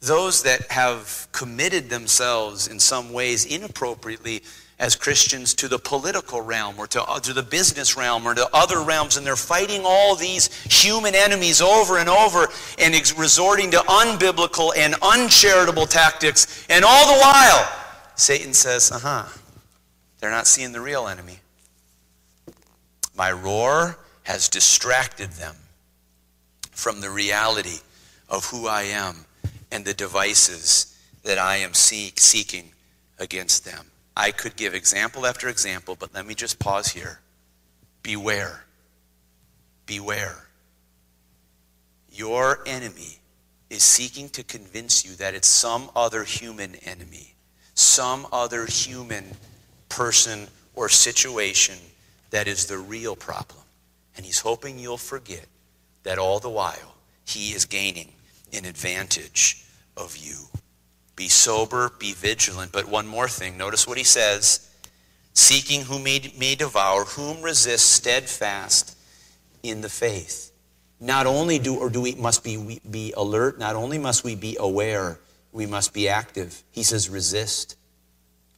Those 0.00 0.42
that 0.44 0.70
have 0.70 1.28
committed 1.30 1.90
themselves 1.90 2.68
in 2.68 2.80
some 2.80 3.12
ways 3.12 3.44
inappropriately 3.44 4.44
as 4.84 4.94
Christians 4.94 5.54
to 5.54 5.66
the 5.66 5.78
political 5.78 6.42
realm 6.42 6.74
or 6.76 6.86
to, 6.88 7.02
uh, 7.02 7.18
to 7.20 7.32
the 7.32 7.42
business 7.42 7.96
realm 7.96 8.28
or 8.28 8.34
to 8.34 8.46
other 8.52 8.82
realms, 8.82 9.16
and 9.16 9.26
they're 9.26 9.34
fighting 9.34 9.80
all 9.82 10.14
these 10.14 10.52
human 10.64 11.14
enemies 11.14 11.62
over 11.62 11.96
and 11.96 12.06
over 12.06 12.48
and 12.78 12.94
ex- 12.94 13.16
resorting 13.16 13.70
to 13.70 13.78
unbiblical 13.78 14.72
and 14.76 14.94
uncharitable 15.00 15.86
tactics. 15.86 16.66
And 16.68 16.84
all 16.84 17.14
the 17.14 17.18
while, 17.18 17.72
Satan 18.16 18.52
says, 18.52 18.92
uh 18.92 18.98
huh, 18.98 19.24
they're 20.20 20.30
not 20.30 20.46
seeing 20.46 20.72
the 20.72 20.82
real 20.82 21.08
enemy. 21.08 21.38
My 23.16 23.32
roar 23.32 23.96
has 24.24 24.50
distracted 24.50 25.30
them 25.30 25.56
from 26.72 27.00
the 27.00 27.08
reality 27.08 27.78
of 28.28 28.44
who 28.50 28.68
I 28.68 28.82
am 28.82 29.24
and 29.72 29.86
the 29.86 29.94
devices 29.94 30.94
that 31.22 31.38
I 31.38 31.56
am 31.56 31.72
seek, 31.72 32.20
seeking 32.20 32.72
against 33.18 33.64
them. 33.64 33.86
I 34.16 34.30
could 34.30 34.56
give 34.56 34.74
example 34.74 35.26
after 35.26 35.48
example, 35.48 35.96
but 35.98 36.14
let 36.14 36.26
me 36.26 36.34
just 36.34 36.58
pause 36.58 36.88
here. 36.88 37.20
Beware. 38.02 38.64
Beware. 39.86 40.46
Your 42.12 42.60
enemy 42.66 43.18
is 43.70 43.82
seeking 43.82 44.28
to 44.30 44.44
convince 44.44 45.04
you 45.04 45.16
that 45.16 45.34
it's 45.34 45.48
some 45.48 45.90
other 45.96 46.22
human 46.22 46.76
enemy, 46.76 47.34
some 47.74 48.26
other 48.32 48.66
human 48.66 49.24
person 49.88 50.46
or 50.76 50.88
situation 50.88 51.76
that 52.30 52.46
is 52.46 52.66
the 52.66 52.78
real 52.78 53.16
problem. 53.16 53.60
And 54.16 54.24
he's 54.24 54.40
hoping 54.40 54.78
you'll 54.78 54.96
forget 54.96 55.46
that 56.04 56.18
all 56.18 56.38
the 56.38 56.50
while 56.50 56.94
he 57.26 57.52
is 57.52 57.64
gaining 57.64 58.12
an 58.52 58.64
advantage 58.64 59.64
of 59.96 60.16
you. 60.16 60.36
Be 61.16 61.28
sober, 61.28 61.92
be 61.98 62.12
vigilant. 62.12 62.72
But 62.72 62.88
one 62.88 63.06
more 63.06 63.28
thing. 63.28 63.56
Notice 63.56 63.86
what 63.86 63.98
he 63.98 64.04
says 64.04 64.70
seeking 65.34 65.82
whom 65.82 66.04
may, 66.04 66.54
devour, 66.54 67.04
whom 67.04 67.42
resist 67.42 67.90
steadfast 67.90 68.96
in 69.62 69.80
the 69.80 69.88
faith. 69.88 70.52
Not 71.00 71.26
only 71.26 71.58
do 71.58 71.76
or 71.76 71.90
do 71.90 72.00
we 72.00 72.14
must 72.14 72.44
be, 72.44 72.80
be 72.88 73.12
alert, 73.16 73.58
not 73.58 73.74
only 73.74 73.98
must 73.98 74.22
we 74.22 74.36
be 74.36 74.56
aware, 74.58 75.18
we 75.52 75.66
must 75.66 75.92
be 75.92 76.08
active. 76.08 76.62
He 76.70 76.82
says 76.82 77.08
resist. 77.08 77.76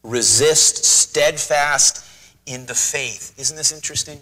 Resist 0.03 0.85
steadfast 0.85 2.05
in 2.45 2.67
the 2.67 2.75
faith. 2.75 3.35
Isn't 3.39 3.57
this 3.57 3.73
interesting? 3.73 4.21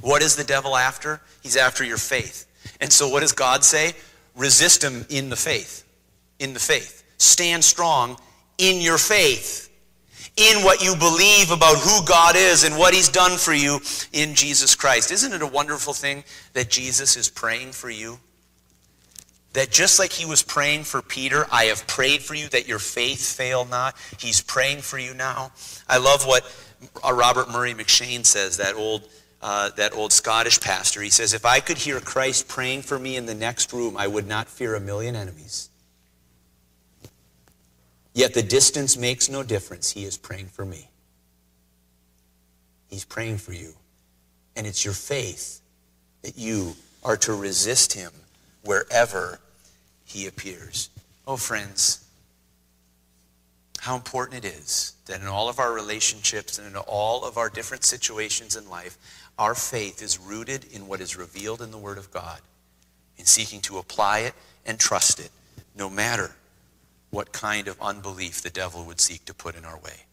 What 0.00 0.22
is 0.22 0.36
the 0.36 0.44
devil 0.44 0.76
after? 0.76 1.20
He's 1.42 1.56
after 1.56 1.84
your 1.84 1.96
faith. 1.96 2.46
And 2.80 2.92
so 2.92 3.08
what 3.08 3.20
does 3.20 3.32
God 3.32 3.64
say? 3.64 3.92
Resist 4.36 4.82
him 4.82 5.06
in 5.08 5.30
the 5.30 5.36
faith. 5.36 5.84
In 6.38 6.54
the 6.54 6.60
faith. 6.60 6.99
Stand 7.20 7.62
strong 7.62 8.16
in 8.56 8.80
your 8.80 8.96
faith. 8.96 9.68
In 10.36 10.64
what 10.64 10.82
you 10.82 10.96
believe 10.96 11.50
about 11.50 11.76
who 11.76 12.02
God 12.06 12.34
is 12.34 12.64
and 12.64 12.78
what 12.78 12.94
he's 12.94 13.10
done 13.10 13.36
for 13.36 13.52
you 13.52 13.80
in 14.14 14.34
Jesus 14.34 14.74
Christ. 14.74 15.10
Isn't 15.10 15.34
it 15.34 15.42
a 15.42 15.46
wonderful 15.46 15.92
thing 15.92 16.24
that 16.54 16.70
Jesus 16.70 17.18
is 17.18 17.28
praying 17.28 17.72
for 17.72 17.90
you? 17.90 18.18
That 19.52 19.70
just 19.70 19.98
like 19.98 20.12
he 20.12 20.24
was 20.24 20.42
praying 20.42 20.84
for 20.84 21.02
Peter, 21.02 21.46
I 21.52 21.64
have 21.64 21.86
prayed 21.86 22.22
for 22.22 22.34
you 22.34 22.48
that 22.50 22.66
your 22.66 22.78
faith 22.78 23.36
fail 23.36 23.66
not. 23.66 23.96
He's 24.18 24.40
praying 24.40 24.78
for 24.78 24.98
you 24.98 25.12
now. 25.12 25.52
I 25.88 25.98
love 25.98 26.24
what 26.24 26.50
uh, 27.04 27.12
Robert 27.12 27.50
Murray 27.50 27.74
M'Cheyne 27.74 28.24
says, 28.24 28.56
that 28.56 28.76
old 28.76 29.06
uh, 29.42 29.70
that 29.76 29.94
old 29.94 30.12
Scottish 30.12 30.60
pastor. 30.60 31.00
He 31.00 31.10
says, 31.10 31.32
If 31.32 31.46
I 31.46 31.60
could 31.60 31.78
hear 31.78 31.98
Christ 31.98 32.46
praying 32.46 32.82
for 32.82 32.98
me 32.98 33.16
in 33.16 33.24
the 33.24 33.34
next 33.34 33.72
room, 33.72 33.96
I 33.96 34.06
would 34.06 34.26
not 34.26 34.48
fear 34.48 34.74
a 34.74 34.80
million 34.80 35.16
enemies. 35.16 35.69
Yet 38.12 38.34
the 38.34 38.42
distance 38.42 38.96
makes 38.96 39.28
no 39.28 39.42
difference. 39.42 39.90
He 39.90 40.04
is 40.04 40.16
praying 40.16 40.46
for 40.46 40.64
me. 40.64 40.90
He's 42.88 43.04
praying 43.04 43.38
for 43.38 43.52
you. 43.52 43.74
And 44.56 44.66
it's 44.66 44.84
your 44.84 44.94
faith 44.94 45.60
that 46.22 46.36
you 46.36 46.74
are 47.04 47.16
to 47.18 47.34
resist 47.34 47.92
him 47.92 48.10
wherever 48.64 49.38
he 50.04 50.26
appears. 50.26 50.90
Oh, 51.26 51.36
friends, 51.36 52.04
how 53.78 53.94
important 53.94 54.44
it 54.44 54.48
is 54.48 54.94
that 55.06 55.20
in 55.20 55.26
all 55.26 55.48
of 55.48 55.58
our 55.58 55.72
relationships 55.72 56.58
and 56.58 56.66
in 56.66 56.76
all 56.76 57.24
of 57.24 57.38
our 57.38 57.48
different 57.48 57.84
situations 57.84 58.56
in 58.56 58.68
life, 58.68 58.98
our 59.38 59.54
faith 59.54 60.02
is 60.02 60.18
rooted 60.18 60.66
in 60.72 60.86
what 60.86 61.00
is 61.00 61.16
revealed 61.16 61.62
in 61.62 61.70
the 61.70 61.78
Word 61.78 61.96
of 61.96 62.10
God, 62.10 62.40
in 63.16 63.24
seeking 63.24 63.60
to 63.62 63.78
apply 63.78 64.20
it 64.20 64.34
and 64.66 64.78
trust 64.78 65.20
it, 65.20 65.30
no 65.74 65.88
matter 65.88 66.32
what 67.10 67.32
kind 67.32 67.68
of 67.68 67.80
unbelief 67.80 68.42
the 68.42 68.50
devil 68.50 68.84
would 68.84 69.00
seek 69.00 69.24
to 69.24 69.34
put 69.34 69.56
in 69.56 69.64
our 69.64 69.78
way. 69.78 70.04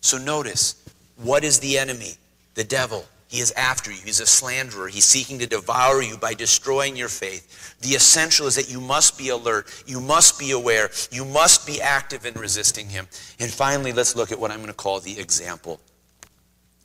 So 0.00 0.18
notice, 0.18 0.82
what 1.16 1.44
is 1.44 1.58
the 1.60 1.78
enemy? 1.78 2.14
The 2.54 2.64
devil. 2.64 3.04
He 3.28 3.38
is 3.38 3.52
after 3.52 3.92
you. 3.92 3.98
He's 4.04 4.20
a 4.20 4.26
slanderer. 4.26 4.88
He's 4.88 5.04
seeking 5.04 5.38
to 5.38 5.46
devour 5.46 6.02
you 6.02 6.16
by 6.16 6.34
destroying 6.34 6.96
your 6.96 7.08
faith. 7.08 7.76
The 7.80 7.90
essential 7.90 8.48
is 8.48 8.56
that 8.56 8.70
you 8.70 8.80
must 8.80 9.16
be 9.16 9.28
alert. 9.28 9.84
You 9.86 10.00
must 10.00 10.36
be 10.38 10.50
aware. 10.50 10.90
You 11.12 11.24
must 11.24 11.64
be 11.64 11.80
active 11.80 12.26
in 12.26 12.34
resisting 12.34 12.88
him. 12.88 13.06
And 13.38 13.48
finally, 13.48 13.92
let's 13.92 14.16
look 14.16 14.32
at 14.32 14.40
what 14.40 14.50
I'm 14.50 14.58
going 14.58 14.66
to 14.68 14.74
call 14.74 14.98
the 14.98 15.18
example. 15.20 15.80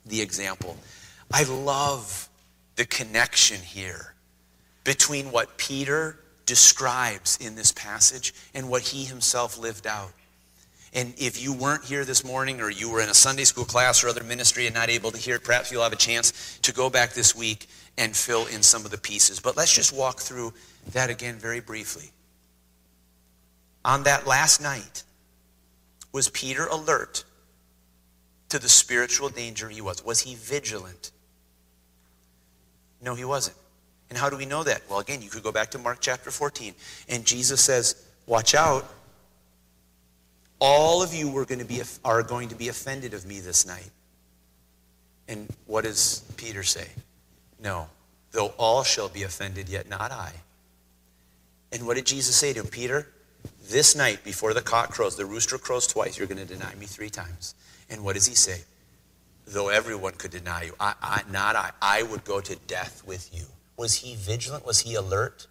The 0.06 0.22
example. 0.22 0.76
I 1.32 1.42
love 1.42 2.28
the 2.76 2.84
connection 2.84 3.60
here 3.60 4.14
between 4.84 5.32
what 5.32 5.58
Peter 5.58 6.16
describes 6.46 7.36
in 7.38 7.56
this 7.56 7.72
passage 7.72 8.32
and 8.54 8.68
what 8.68 8.82
he 8.82 9.04
himself 9.04 9.58
lived 9.58 9.86
out. 9.86 10.12
And 10.94 11.12
if 11.18 11.42
you 11.42 11.52
weren't 11.52 11.84
here 11.84 12.04
this 12.04 12.24
morning 12.24 12.60
or 12.60 12.70
you 12.70 12.88
were 12.88 13.02
in 13.02 13.10
a 13.10 13.14
Sunday 13.14 13.44
school 13.44 13.64
class 13.64 14.02
or 14.02 14.08
other 14.08 14.24
ministry 14.24 14.66
and 14.66 14.74
not 14.74 14.88
able 14.88 15.10
to 15.10 15.18
hear 15.18 15.36
it, 15.36 15.44
perhaps 15.44 15.70
you'll 15.70 15.82
have 15.82 15.92
a 15.92 15.96
chance 15.96 16.58
to 16.62 16.72
go 16.72 16.88
back 16.88 17.12
this 17.12 17.36
week 17.36 17.66
and 17.98 18.16
fill 18.16 18.46
in 18.46 18.62
some 18.62 18.84
of 18.84 18.90
the 18.90 18.98
pieces. 18.98 19.40
But 19.40 19.56
let's 19.56 19.74
just 19.74 19.92
walk 19.92 20.20
through 20.20 20.54
that 20.92 21.10
again 21.10 21.36
very 21.36 21.60
briefly. 21.60 22.10
On 23.84 24.04
that 24.04 24.26
last 24.26 24.62
night, 24.62 25.02
was 26.12 26.28
Peter 26.30 26.66
alert 26.66 27.24
to 28.48 28.58
the 28.58 28.68
spiritual 28.68 29.28
danger 29.28 29.68
he 29.68 29.80
was? 29.80 30.04
Was 30.04 30.20
he 30.20 30.34
vigilant? 30.34 31.10
No, 33.02 33.14
he 33.14 33.24
wasn't. 33.24 33.56
And 34.08 34.18
how 34.18 34.30
do 34.30 34.36
we 34.36 34.46
know 34.46 34.62
that? 34.62 34.82
Well, 34.88 35.00
again, 35.00 35.22
you 35.22 35.30
could 35.30 35.42
go 35.42 35.52
back 35.52 35.70
to 35.72 35.78
Mark 35.78 35.98
chapter 36.00 36.30
14. 36.30 36.74
And 37.08 37.24
Jesus 37.24 37.60
says, 37.60 38.06
Watch 38.26 38.54
out. 38.54 38.92
All 40.58 41.02
of 41.02 41.12
you 41.14 41.30
were 41.30 41.44
going 41.44 41.58
to 41.58 41.64
be, 41.64 41.82
are 42.04 42.22
going 42.22 42.48
to 42.48 42.54
be 42.54 42.68
offended 42.68 43.14
of 43.14 43.26
me 43.26 43.40
this 43.40 43.66
night. 43.66 43.90
And 45.28 45.48
what 45.66 45.84
does 45.84 46.24
Peter 46.36 46.62
say? 46.62 46.88
No, 47.60 47.88
though 48.32 48.54
all 48.58 48.82
shall 48.82 49.08
be 49.08 49.22
offended, 49.24 49.68
yet 49.68 49.88
not 49.88 50.12
I. 50.12 50.32
And 51.72 51.86
what 51.86 51.96
did 51.96 52.06
Jesus 52.06 52.36
say 52.36 52.52
to 52.52 52.60
him? 52.60 52.66
Peter, 52.66 53.08
this 53.68 53.94
night 53.94 54.24
before 54.24 54.54
the 54.54 54.62
cock 54.62 54.90
crows, 54.90 55.16
the 55.16 55.26
rooster 55.26 55.58
crows 55.58 55.86
twice, 55.86 56.16
you're 56.16 56.28
going 56.28 56.44
to 56.44 56.46
deny 56.46 56.74
me 56.76 56.86
three 56.86 57.10
times. 57.10 57.54
And 57.90 58.02
what 58.02 58.14
does 58.14 58.26
he 58.26 58.34
say? 58.34 58.62
though 59.46 59.68
everyone 59.68 60.12
could 60.12 60.32
deny 60.32 60.64
you, 60.64 60.74
I, 60.78 60.94
I, 61.00 61.22
not 61.30 61.56
I, 61.56 61.70
I 61.80 62.02
would 62.02 62.24
go 62.24 62.40
to 62.40 62.56
death 62.66 63.02
with 63.06 63.30
you. 63.32 63.44
Was 63.76 63.94
he 63.94 64.14
vigilant? 64.14 64.64
Was 64.64 64.80
he 64.80 64.94
alert? 64.94 65.46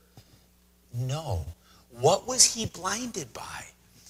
No. 0.94 1.46
What 1.92 2.28
was 2.28 2.56
he 2.56 2.66
blinded 2.66 3.34
by? 3.34 3.66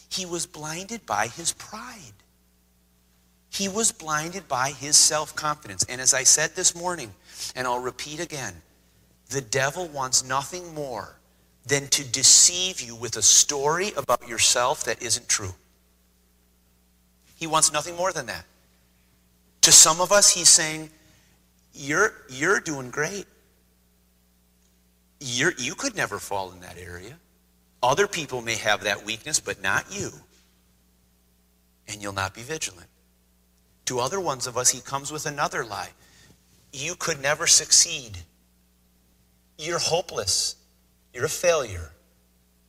He 0.10 0.26
was 0.26 0.46
blinded 0.46 1.06
by 1.06 1.28
his 1.28 1.54
pride. 1.54 2.14
He 3.50 3.70
was 3.70 3.92
blinded 3.92 4.48
by 4.48 4.72
his 4.72 4.98
self 4.98 5.36
confidence. 5.36 5.86
And 5.88 6.02
as 6.02 6.14
I 6.14 6.24
said 6.24 6.56
this 6.56 6.76
morning, 6.76 7.14
and 7.56 7.68
I'll 7.68 7.80
repeat 7.80 8.20
again, 8.20 8.54
the 9.30 9.42
devil 9.42 9.88
wants 9.88 10.28
nothing 10.28 10.74
more 10.74 11.16
than 11.66 11.88
to 11.88 12.04
deceive 12.04 12.82
you 12.82 12.96
with 12.96 13.18
a 13.18 13.22
story 13.22 13.92
about 13.98 14.28
yourself 14.28 14.84
that 14.84 15.02
isn't 15.02 15.28
true. 15.28 15.54
He 17.36 17.48
wants 17.48 17.74
nothing 17.74 17.96
more 17.96 18.12
than 18.12 18.28
that. 18.28 18.46
To 19.62 19.72
some 19.72 20.00
of 20.00 20.12
us, 20.12 20.32
he's 20.32 20.50
saying, 20.50 20.90
You're, 21.74 22.14
you're 22.30 22.60
doing 22.60 22.90
great. 22.92 23.26
You're, 25.20 25.54
you 25.58 25.76
could 25.76 25.96
never 25.96 26.20
fall 26.20 26.52
in 26.52 26.60
that 26.62 26.78
area. 26.78 27.18
Other 27.82 28.08
people 28.08 28.42
may 28.42 28.56
have 28.56 28.84
that 28.84 29.06
weakness, 29.06 29.40
but 29.40 29.62
not 29.62 29.96
you. 29.96 30.12
And 31.88 32.02
you'll 32.02 32.14
not 32.14 32.34
be 32.34 32.42
vigilant. 32.42 32.88
To 33.86 34.00
other 34.00 34.20
ones 34.20 34.48
of 34.48 34.58
us, 34.58 34.70
he 34.72 34.82
comes 34.82 35.12
with 35.12 35.26
another 35.26 35.64
lie. 35.64 35.90
You 36.74 36.96
could 36.96 37.22
never 37.22 37.48
succeed. 37.48 38.18
You're 39.58 39.80
hopeless. 39.80 40.56
You're 41.14 41.26
a 41.26 41.30
failure. 41.30 41.92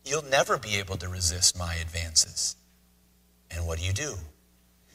You'll 0.04 0.24
never 0.24 0.58
be 0.58 0.76
able 0.76 0.96
to 0.98 1.08
resist 1.08 1.58
my 1.58 1.74
advances. 1.74 2.56
And 3.50 3.66
what 3.66 3.78
do 3.78 3.84
you 3.84 3.92
do? 3.92 4.14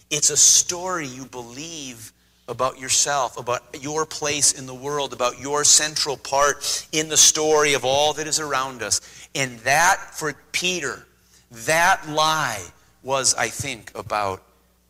It's 0.10 0.30
a 0.30 0.38
story 0.38 1.08
you 1.08 1.26
believe 1.26 2.14
about 2.48 2.80
yourself, 2.80 3.38
about 3.38 3.62
your 3.82 4.06
place 4.06 4.52
in 4.54 4.66
the 4.66 4.74
world, 4.74 5.14
about 5.14 5.40
your 5.40 5.64
central 5.64 6.18
part 6.18 6.88
in 6.92 7.08
the 7.10 7.18
story 7.18 7.74
of 7.74 7.86
all 7.86 8.14
that 8.14 8.28
is 8.28 8.40
around 8.40 8.82
us. 8.82 9.00
And 9.36 9.60
that, 9.60 9.98
for 10.14 10.34
Peter, 10.52 11.08
that 11.52 12.08
lie 12.10 12.64
was, 13.04 13.34
I 13.36 13.48
think, 13.48 13.92
about 13.96 14.44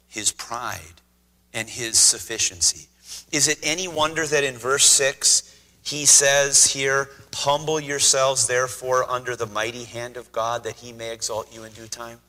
his 0.08 0.32
pride 0.32 1.02
and 1.54 1.70
his 1.70 1.98
sufficiency. 1.98 2.88
Is 3.32 3.48
it 3.48 3.60
any 3.64 3.88
wonder 3.88 4.26
that 4.26 4.44
in 4.44 4.58
verse 4.58 4.86
6 4.86 5.48
he 5.84 6.06
says 6.06 6.66
here, 6.66 7.10
Humble 7.34 7.80
yourselves 7.80 8.48
therefore 8.48 9.10
under 9.10 9.36
the 9.36 9.48
mighty 9.48 9.84
hand 9.84 10.18
of 10.18 10.32
God 10.32 10.64
that 10.64 10.76
he 10.76 10.92
may 10.92 11.12
exalt 11.14 11.54
you 11.54 11.64
in 11.64 11.72
due 11.72 11.88
time? 11.88 12.20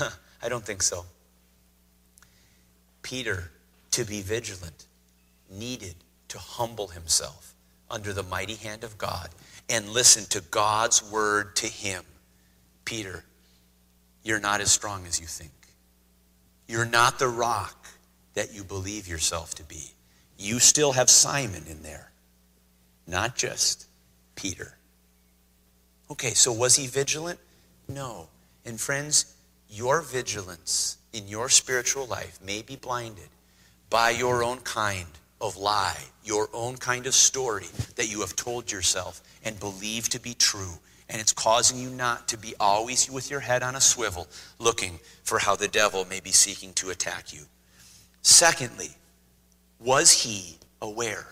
I 0.42 0.48
don't 0.48 0.64
think 0.64 0.82
so. 0.82 1.04
Peter, 3.04 3.50
to 3.92 4.04
be 4.04 4.22
vigilant, 4.22 4.86
needed 5.48 5.94
to 6.26 6.38
humble 6.38 6.88
himself 6.88 7.54
under 7.88 8.12
the 8.12 8.24
mighty 8.24 8.54
hand 8.54 8.82
of 8.82 8.98
God 8.98 9.28
and 9.68 9.88
listen 9.90 10.24
to 10.30 10.40
God's 10.50 11.08
word 11.12 11.54
to 11.56 11.66
him. 11.66 12.02
Peter, 12.84 13.22
you're 14.24 14.40
not 14.40 14.60
as 14.60 14.72
strong 14.72 15.06
as 15.06 15.20
you 15.20 15.26
think. 15.26 15.52
You're 16.66 16.86
not 16.86 17.18
the 17.18 17.28
rock 17.28 17.86
that 18.32 18.52
you 18.54 18.64
believe 18.64 19.06
yourself 19.06 19.54
to 19.56 19.62
be. 19.62 19.92
You 20.38 20.58
still 20.58 20.92
have 20.92 21.10
Simon 21.10 21.64
in 21.68 21.82
there, 21.82 22.10
not 23.06 23.36
just 23.36 23.86
Peter. 24.34 24.76
Okay, 26.10 26.32
so 26.32 26.52
was 26.52 26.76
he 26.76 26.86
vigilant? 26.86 27.38
No. 27.86 28.28
And 28.64 28.80
friends, 28.80 29.36
your 29.68 30.00
vigilance 30.00 30.96
in 31.14 31.28
your 31.28 31.48
spiritual 31.48 32.06
life 32.06 32.38
may 32.44 32.60
be 32.60 32.76
blinded 32.76 33.28
by 33.88 34.10
your 34.10 34.42
own 34.42 34.58
kind 34.58 35.06
of 35.40 35.56
lie, 35.56 36.02
your 36.24 36.48
own 36.52 36.76
kind 36.76 37.06
of 37.06 37.14
story 37.14 37.66
that 37.96 38.10
you 38.10 38.20
have 38.20 38.34
told 38.34 38.70
yourself 38.72 39.22
and 39.44 39.58
believe 39.60 40.08
to 40.08 40.20
be 40.20 40.34
true. 40.34 40.72
And 41.08 41.20
it's 41.20 41.32
causing 41.32 41.78
you 41.78 41.90
not 41.90 42.28
to 42.28 42.38
be 42.38 42.54
always 42.58 43.10
with 43.10 43.30
your 43.30 43.40
head 43.40 43.62
on 43.62 43.76
a 43.76 43.80
swivel, 43.80 44.26
looking 44.58 44.98
for 45.22 45.38
how 45.38 45.54
the 45.54 45.68
devil 45.68 46.04
may 46.06 46.18
be 46.18 46.32
seeking 46.32 46.72
to 46.74 46.90
attack 46.90 47.32
you. 47.32 47.42
Secondly, 48.22 48.88
was 49.78 50.22
he 50.22 50.56
aware? 50.80 51.28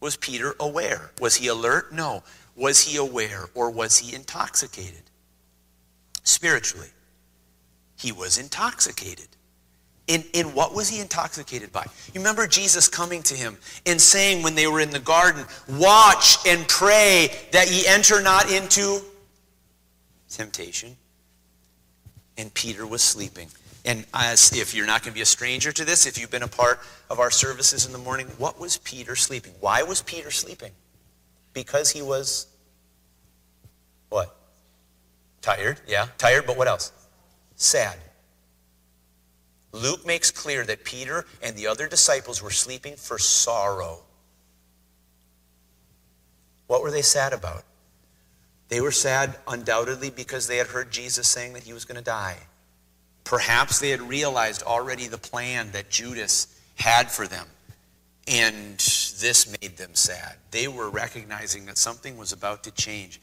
Was 0.00 0.16
Peter 0.16 0.54
aware? 0.60 1.10
Was 1.18 1.36
he 1.36 1.48
alert? 1.48 1.92
No. 1.92 2.22
Was 2.54 2.84
he 2.84 2.98
aware 2.98 3.46
or 3.54 3.70
was 3.70 3.98
he 3.98 4.14
intoxicated? 4.14 5.02
Spiritually, 6.22 6.90
he 7.98 8.12
was 8.12 8.38
intoxicated. 8.38 9.26
In, 10.06 10.24
in 10.32 10.54
what 10.54 10.74
was 10.74 10.88
he 10.88 11.00
intoxicated 11.00 11.70
by? 11.70 11.84
You 12.14 12.20
remember 12.20 12.46
Jesus 12.46 12.88
coming 12.88 13.22
to 13.24 13.34
him 13.34 13.58
and 13.84 14.00
saying 14.00 14.42
when 14.42 14.54
they 14.54 14.66
were 14.66 14.80
in 14.80 14.90
the 14.90 15.00
garden, 15.00 15.44
Watch 15.68 16.38
and 16.46 16.66
pray 16.66 17.28
that 17.52 17.70
ye 17.70 17.86
enter 17.86 18.22
not 18.22 18.50
into 18.50 19.00
temptation. 20.30 20.96
And 22.38 22.54
Peter 22.54 22.86
was 22.86 23.02
sleeping. 23.02 23.48
And 23.84 24.06
as 24.14 24.56
if 24.56 24.74
you're 24.74 24.86
not 24.86 25.02
going 25.02 25.12
to 25.12 25.14
be 25.14 25.22
a 25.22 25.26
stranger 25.26 25.72
to 25.72 25.84
this, 25.84 26.06
if 26.06 26.18
you've 26.18 26.30
been 26.30 26.42
a 26.42 26.48
part 26.48 26.80
of 27.10 27.20
our 27.20 27.30
services 27.30 27.84
in 27.84 27.92
the 27.92 27.98
morning, 27.98 28.28
what 28.38 28.58
was 28.58 28.78
Peter 28.78 29.16
sleeping? 29.16 29.52
Why 29.60 29.82
was 29.82 30.02
Peter 30.02 30.30
sleeping? 30.30 30.72
Because 31.52 31.90
he 31.90 32.00
was 32.00 32.46
what? 34.08 34.34
Tired, 35.42 35.80
yeah, 35.86 36.08
tired, 36.18 36.46
but 36.46 36.56
what 36.56 36.68
else? 36.68 36.92
Sad. 37.58 37.98
Luke 39.72 40.06
makes 40.06 40.30
clear 40.30 40.64
that 40.64 40.84
Peter 40.84 41.26
and 41.42 41.54
the 41.54 41.66
other 41.66 41.88
disciples 41.88 42.42
were 42.42 42.50
sleeping 42.50 42.96
for 42.96 43.18
sorrow. 43.18 44.00
What 46.68 46.82
were 46.82 46.90
they 46.90 47.02
sad 47.02 47.32
about? 47.32 47.64
They 48.68 48.80
were 48.80 48.92
sad 48.92 49.36
undoubtedly 49.46 50.10
because 50.10 50.46
they 50.46 50.56
had 50.58 50.68
heard 50.68 50.90
Jesus 50.90 51.26
saying 51.26 51.54
that 51.54 51.64
he 51.64 51.72
was 51.72 51.84
going 51.84 51.98
to 51.98 52.04
die. 52.04 52.36
Perhaps 53.24 53.80
they 53.80 53.90
had 53.90 54.02
realized 54.02 54.62
already 54.62 55.08
the 55.08 55.18
plan 55.18 55.70
that 55.72 55.90
Judas 55.90 56.46
had 56.76 57.10
for 57.10 57.26
them. 57.26 57.46
And 58.26 58.76
this 58.76 59.56
made 59.60 59.76
them 59.78 59.94
sad. 59.94 60.36
They 60.50 60.68
were 60.68 60.90
recognizing 60.90 61.66
that 61.66 61.78
something 61.78 62.16
was 62.16 62.32
about 62.32 62.62
to 62.64 62.70
change. 62.70 63.20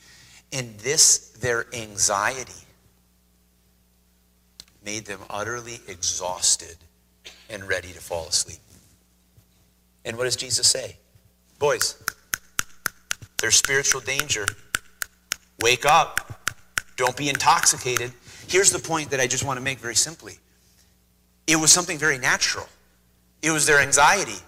And 0.51 0.77
this, 0.79 1.29
their 1.29 1.67
anxiety, 1.73 2.64
made 4.85 5.05
them 5.05 5.19
utterly 5.29 5.79
exhausted 5.87 6.77
and 7.49 7.67
ready 7.67 7.89
to 7.89 7.99
fall 7.99 8.27
asleep. 8.27 8.59
And 10.05 10.15
what 10.15 10.25
does 10.25 10.35
Jesus 10.35 10.67
say? 10.67 10.97
Boys, 11.57 12.01
there's 13.41 13.55
spiritual 13.55 14.01
danger. 14.01 14.45
Wake 15.61 15.85
up. 15.85 16.53
Don't 16.95 17.17
be 17.17 17.27
intoxicated. 17.29 18.11
Here's 18.47 18.71
the 18.71 18.79
point 18.79 19.09
that 19.09 19.19
I 19.19 19.27
just 19.27 19.43
want 19.43 19.57
to 19.57 19.63
make 19.63 19.79
very 19.79 19.95
simply 19.95 20.37
it 21.47 21.57
was 21.57 21.71
something 21.71 21.97
very 21.97 22.17
natural, 22.17 22.67
it 23.41 23.51
was 23.51 23.65
their 23.65 23.79
anxiety, 23.79 24.39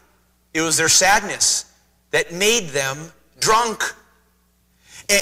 it 0.53 0.61
was 0.61 0.77
their 0.77 0.89
sadness 0.89 1.71
that 2.11 2.33
made 2.33 2.69
them 2.69 3.11
drunk. 3.39 3.83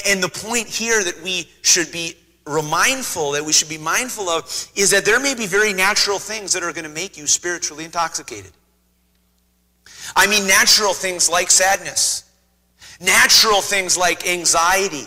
And, 0.08 0.20
the 0.20 0.28
point 0.28 0.66
here 0.66 1.04
that 1.04 1.22
we 1.22 1.48
should 1.62 1.92
be 1.92 2.16
mindful, 2.46 3.32
that 3.32 3.44
we 3.44 3.52
should 3.52 3.68
be 3.68 3.78
mindful 3.78 4.28
of, 4.28 4.44
is 4.74 4.90
that 4.90 5.04
there 5.04 5.20
may 5.20 5.34
be 5.34 5.46
very 5.46 5.72
natural 5.72 6.18
things 6.18 6.52
that 6.52 6.62
are 6.62 6.72
going 6.72 6.84
to 6.84 6.90
make 6.90 7.18
you 7.18 7.26
spiritually 7.26 7.84
intoxicated. 7.84 8.52
I 10.14 10.26
mean, 10.26 10.46
natural 10.46 10.92
things 10.92 11.28
like 11.28 11.50
sadness, 11.50 12.24
natural 13.00 13.60
things 13.60 13.98
like 13.98 14.28
anxiety, 14.28 15.06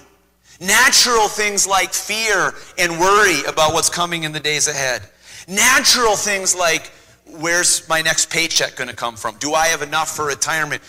natural 0.59 1.27
things 1.29 1.65
like 1.65 1.93
fear 1.93 2.53
and 2.77 2.99
worry 2.99 3.43
about 3.45 3.73
what's 3.73 3.89
coming 3.89 4.23
in 4.23 4.33
the 4.33 4.39
days 4.39 4.67
ahead, 4.67 5.01
natural 5.47 6.15
things 6.15 6.55
like 6.55 6.91
where's 7.37 7.87
my 7.87 8.01
next 8.01 8.29
paycheck 8.29 8.75
going 8.75 8.89
to 8.89 8.95
come 8.95 9.15
from? 9.15 9.35
Do 9.37 9.53
I 9.53 9.67
have 9.67 9.81
enough 9.81 10.15
for 10.15 10.25
retirement? 10.25 10.81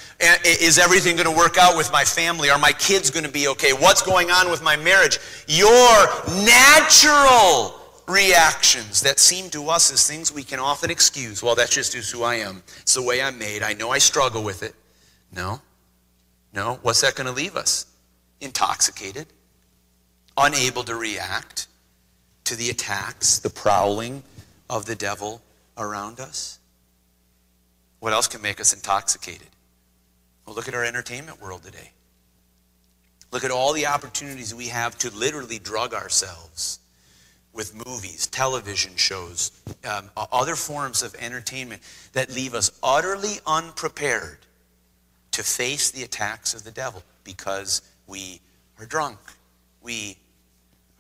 Is 0.45 0.79
everything 0.79 1.17
going 1.17 1.31
to 1.31 1.37
work 1.37 1.59
out 1.59 1.77
with 1.77 1.91
my 1.93 2.05
family? 2.05 2.51
Are 2.51 2.59
my 2.59 2.73
kids 2.73 3.11
going 3.11 3.25
to 3.25 3.31
be 3.31 3.49
okay? 3.49 3.73
What's 3.73 4.03
going 4.03 4.31
on 4.31 4.51
with 4.51 4.63
my 4.63 4.77
marriage? 4.77 5.19
Your 5.47 6.07
natural 6.45 7.75
reactions 8.09 9.03
that 9.03 9.19
seem 9.19 9.51
to 9.51 9.69
us 9.69 9.93
as 9.93 10.07
things 10.07 10.33
we 10.33 10.43
can 10.43 10.59
often 10.59 10.91
excuse. 10.91 11.43
Well, 11.43 11.55
that's 11.55 11.75
just 11.75 11.95
who 11.95 12.23
I 12.23 12.37
am. 12.37 12.63
It's 12.81 12.95
the 12.95 13.03
way 13.03 13.23
I'm 13.23 13.39
made. 13.39 13.63
I 13.63 13.73
know 13.75 13.91
I 13.91 13.99
struggle 13.99 14.43
with 14.43 14.63
it. 14.63 14.75
No. 15.33 15.61
No. 16.53 16.79
What's 16.83 17.03
that 17.03 17.15
going 17.15 17.29
to 17.29 17.33
leave 17.33 17.57
us? 17.57 17.87
Intoxicated, 18.41 19.27
unable 20.37 20.83
to 20.85 20.95
react 20.95 21.69
to 22.45 22.57
the 22.57 22.71
attacks, 22.71 23.39
the 23.39 23.51
prowling 23.51 24.23
of 24.69 24.87
the 24.87 24.97
devil 24.97 25.43
around 25.81 26.21
us? 26.21 26.59
What 28.01 28.13
else 28.13 28.29
can 28.29 28.43
make 28.43 28.61
us 28.61 28.73
intoxicated? 28.73 29.49
Well, 30.47 30.55
look 30.55 30.69
at 30.69 30.75
our 30.75 30.85
entertainment 30.85 31.41
world 31.41 31.63
today. 31.63 31.93
Look 33.31 33.45
at 33.45 33.51
all 33.51 33.73
the 33.73 33.87
opportunities 33.87 34.55
we 34.55 34.69
have 34.69 34.99
to 34.99 35.11
literally 35.11 35.59
drug 35.59 35.95
ourselves 35.95 36.81
with 37.53 37.75
movies, 37.87 38.27
television 38.27 38.95
shows, 38.97 39.53
um, 39.85 40.11
other 40.17 40.57
forms 40.57 41.03
of 41.03 41.15
entertainment 41.17 41.83
that 42.13 42.31
leave 42.31 42.55
us 42.55 42.71
utterly 42.83 43.39
unprepared 43.47 44.39
to 45.33 45.43
face 45.43 45.91
the 45.91 46.03
attacks 46.03 46.55
of 46.55 46.65
the 46.65 46.71
devil 46.71 47.03
because 47.25 47.83
we 48.07 48.41
are 48.79 48.87
drunk. 48.87 49.19
We 49.83 50.17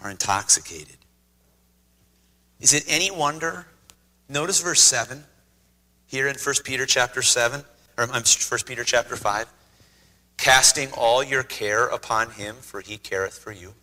are 0.02 0.10
intoxicated. 0.10 0.96
Is 2.60 2.74
it 2.74 2.84
any 2.88 3.10
wonder 3.10 3.66
Notice 4.30 4.60
verse 4.60 4.80
7 4.80 5.24
here 6.06 6.28
in 6.28 6.36
1 6.36 6.54
Peter 6.62 6.86
chapter 6.86 7.20
7, 7.20 7.64
or 7.98 8.06
1 8.06 8.22
Peter 8.64 8.84
chapter 8.84 9.16
5. 9.16 9.52
Casting 10.36 10.92
all 10.92 11.24
your 11.24 11.42
care 11.42 11.86
upon 11.86 12.30
him, 12.30 12.54
for 12.54 12.80
he 12.80 12.96
careth 12.96 13.36
for 13.36 13.50
you. 13.50 13.74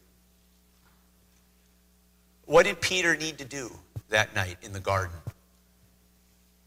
What 2.46 2.64
did 2.64 2.80
Peter 2.80 3.18
need 3.18 3.38
to 3.40 3.46
do 3.46 3.70
that 4.08 4.34
night 4.34 4.56
in 4.62 4.72
the 4.72 4.80
garden? 4.80 5.18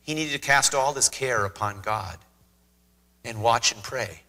He 0.02 0.12
needed 0.12 0.32
to 0.32 0.38
cast 0.38 0.74
all 0.74 0.92
his 0.92 1.08
care 1.08 1.46
upon 1.46 1.80
God 1.80 2.18
and 3.24 3.42
watch 3.42 3.72
and 3.72 3.82
pray. 3.82 4.20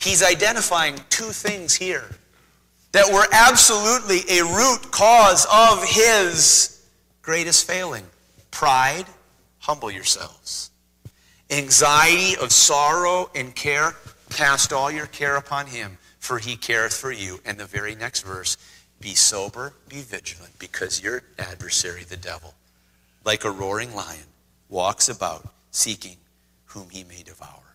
He's 0.00 0.22
identifying 0.22 1.00
two 1.10 1.30
things 1.32 1.74
here 1.74 2.08
that 2.92 3.12
were 3.12 3.26
absolutely 3.32 4.20
a 4.38 4.44
root 4.44 4.92
cause 4.92 5.48
of 5.52 5.82
his 5.82 6.75
greatest 7.26 7.66
failing 7.66 8.04
pride, 8.52 9.04
humble 9.58 9.90
yourselves. 9.90 10.70
Anxiety 11.50 12.36
of 12.40 12.52
sorrow 12.52 13.28
and 13.34 13.54
care, 13.54 13.94
cast 14.30 14.72
all 14.72 14.92
your 14.92 15.06
care 15.06 15.36
upon 15.36 15.66
him, 15.66 15.98
for 16.20 16.38
he 16.38 16.56
careth 16.56 16.96
for 16.96 17.10
you. 17.10 17.40
And 17.44 17.58
the 17.58 17.66
very 17.66 17.96
next 17.96 18.22
verse, 18.22 18.56
be 19.00 19.14
sober, 19.14 19.74
be 19.88 20.02
vigilant, 20.02 20.56
because 20.60 21.02
your 21.02 21.22
adversary, 21.36 22.04
the 22.04 22.16
devil, 22.16 22.54
like 23.24 23.44
a 23.44 23.50
roaring 23.50 23.92
lion, 23.94 24.28
walks 24.68 25.08
about 25.08 25.52
seeking 25.72 26.16
whom 26.66 26.88
he 26.90 27.02
may 27.02 27.24
devour. 27.24 27.74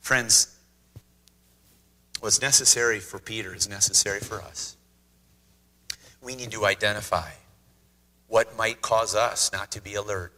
Friends, 0.00 0.56
what's 2.20 2.40
necessary 2.40 3.00
for 3.00 3.18
Peter 3.18 3.52
is 3.52 3.68
necessary 3.68 4.20
for 4.20 4.40
us. 4.40 4.76
We 6.22 6.36
need 6.36 6.52
to 6.52 6.64
identify 6.66 7.30
what 8.32 8.56
might 8.56 8.80
cause 8.80 9.14
us 9.14 9.52
not 9.52 9.70
to 9.70 9.82
be 9.82 9.92
alert. 9.92 10.32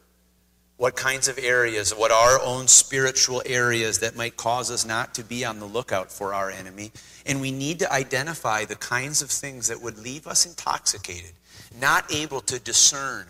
What 0.79 0.97
kinds 0.97 1.29
of 1.29 1.39
areas, 1.39 1.93
what 1.93 2.11
our 2.11 2.43
own 2.43 2.67
spiritual 2.67 3.41
areas 3.47 4.01
that 4.01 4.17
might 4.17 4.37
cause 4.37 4.69
us 4.69 4.85
not 4.85 5.15
to 5.15 5.23
be 5.23 5.45
on 5.45 5.61
the 5.61 5.67
lookout 5.67 6.11
for 6.11 6.35
our 6.35 6.51
enemy. 6.51 6.91
And 7.25 7.41
we 7.41 7.53
need 7.53 7.79
to 7.79 7.93
identify 7.93 8.65
the 8.65 8.75
kinds 8.75 9.23
of 9.23 9.31
things 9.31 9.69
that 9.69 9.81
would 9.81 9.97
leave 9.97 10.27
us 10.27 10.45
intoxicated, 10.45 11.35
not 11.79 12.13
able 12.13 12.41
to 12.41 12.59
discern 12.59 13.29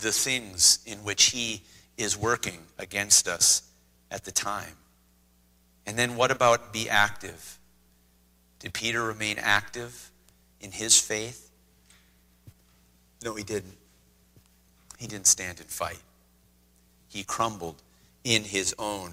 the 0.00 0.12
things 0.12 0.80
in 0.84 0.98
which 0.98 1.30
he 1.30 1.62
is 1.96 2.18
working 2.18 2.58
against 2.78 3.26
us 3.26 3.62
at 4.10 4.24
the 4.24 4.30
time. 4.30 4.76
And 5.86 5.98
then 5.98 6.16
what 6.16 6.30
about 6.30 6.70
be 6.70 6.90
active? 6.90 7.58
Did 8.58 8.74
Peter 8.74 9.02
remain 9.02 9.38
active 9.38 10.10
in 10.60 10.72
his 10.72 11.00
faith? 11.00 11.50
No, 13.24 13.34
he 13.34 13.42
didn't. 13.42 13.72
He 14.96 15.06
didn't 15.06 15.26
stand 15.26 15.60
and 15.60 15.68
fight. 15.68 16.02
He 17.08 17.24
crumbled 17.24 17.82
in 18.24 18.44
his 18.44 18.74
own 18.78 19.12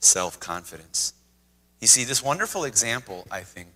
self 0.00 0.38
confidence. 0.40 1.12
You 1.80 1.86
see, 1.86 2.04
this 2.04 2.22
wonderful 2.22 2.64
example, 2.64 3.26
I 3.30 3.42
think, 3.42 3.68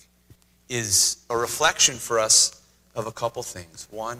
is 0.68 1.18
a 1.30 1.36
reflection 1.36 1.96
for 1.96 2.18
us 2.18 2.60
of 2.94 3.06
a 3.06 3.12
couple 3.12 3.42
things. 3.42 3.86
One, 3.90 4.18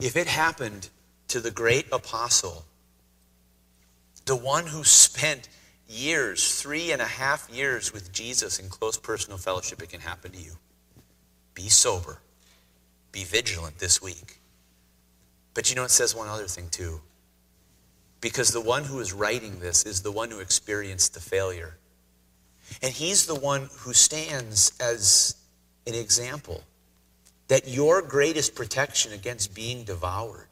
if 0.00 0.16
it 0.16 0.26
happened 0.26 0.88
to 1.28 1.40
the 1.40 1.50
great 1.50 1.86
apostle, 1.92 2.64
the 4.24 4.36
one 4.36 4.66
who 4.66 4.84
spent 4.84 5.48
years, 5.88 6.60
three 6.60 6.92
and 6.92 7.02
a 7.02 7.06
half 7.06 7.48
years 7.50 7.92
with 7.92 8.12
Jesus 8.12 8.58
in 8.58 8.68
close 8.68 8.96
personal 8.96 9.38
fellowship, 9.38 9.82
it 9.82 9.90
can 9.90 10.00
happen 10.00 10.32
to 10.32 10.38
you. 10.38 10.52
Be 11.54 11.68
sober. 11.68 12.18
Be 13.10 13.24
vigilant 13.24 13.78
this 13.78 14.00
week. 14.00 14.38
But 15.54 15.70
you 15.70 15.76
know, 15.76 15.84
it 15.84 15.90
says 15.90 16.14
one 16.14 16.28
other 16.28 16.46
thing 16.46 16.68
too. 16.70 17.00
Because 18.20 18.52
the 18.52 18.60
one 18.60 18.84
who 18.84 19.00
is 19.00 19.12
writing 19.12 19.58
this 19.58 19.84
is 19.84 20.02
the 20.02 20.12
one 20.12 20.30
who 20.30 20.40
experienced 20.40 21.14
the 21.14 21.20
failure. 21.20 21.76
And 22.80 22.92
he's 22.92 23.26
the 23.26 23.34
one 23.34 23.68
who 23.80 23.92
stands 23.92 24.72
as 24.80 25.36
an 25.86 25.94
example 25.94 26.62
that 27.48 27.68
your 27.68 28.00
greatest 28.00 28.54
protection 28.54 29.12
against 29.12 29.54
being 29.54 29.84
devoured 29.84 30.46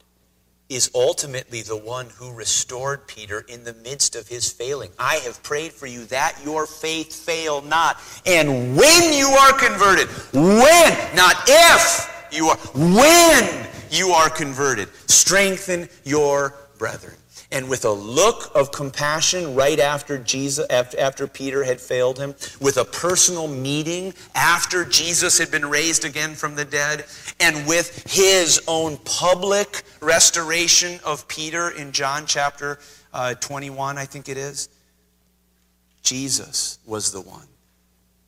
is 0.69 0.91
ultimately 0.95 1.63
the 1.63 1.77
one 1.77 2.09
who 2.11 2.33
restored 2.33 3.07
Peter 3.09 3.45
in 3.49 3.65
the 3.65 3.75
midst 3.75 4.15
of 4.15 4.29
his 4.29 4.53
failing. 4.53 4.91
I 4.99 5.17
have 5.17 5.43
prayed 5.43 5.73
for 5.73 5.87
you 5.87 6.05
that 6.07 6.37
your 6.45 6.67
faith 6.67 7.13
fail 7.13 7.61
not. 7.63 7.99
And 8.25 8.77
when 8.77 9.13
you 9.13 9.27
are 9.27 9.53
converted, 9.53 10.09
when, 10.33 11.17
not 11.17 11.37
if 11.49 12.20
you 12.33 12.47
are, 12.47 12.57
when 12.75 13.67
you 13.91 14.11
are 14.11 14.31
converted, 14.31 14.89
strengthen 15.09 15.89
your 16.05 16.55
brethren. 16.79 17.15
And 17.53 17.69
with 17.69 17.85
a 17.85 17.91
look 17.91 18.55
of 18.55 18.71
compassion 18.71 19.57
right 19.57 19.81
after 19.81 20.19
Jesus 20.19 20.67
after 20.71 21.27
Peter 21.27 21.65
had 21.65 21.81
failed 21.81 22.17
him 22.17 22.37
with 22.61 22.77
a 22.77 22.85
personal 22.85 23.49
meeting 23.49 24.15
after 24.37 24.85
Jesus 24.85 25.37
had 25.37 25.51
been 25.51 25.67
raised 25.67 26.05
again 26.05 26.35
from 26.35 26.55
the 26.55 26.65
dead 26.65 27.07
and 27.41 27.67
with 27.67 28.09
his 28.09 28.63
own 28.69 28.99
public 28.99 29.83
restoration 30.01 31.01
of 31.05 31.27
Peter 31.27 31.71
in 31.71 31.91
John 31.91 32.25
chapter 32.25 32.79
uh, 33.13 33.35
21 33.35 33.99
I 33.99 34.05
think 34.05 34.29
it 34.29 34.37
is 34.37 34.69
Jesus 36.03 36.79
was 36.87 37.11
the 37.11 37.21
one 37.21 37.49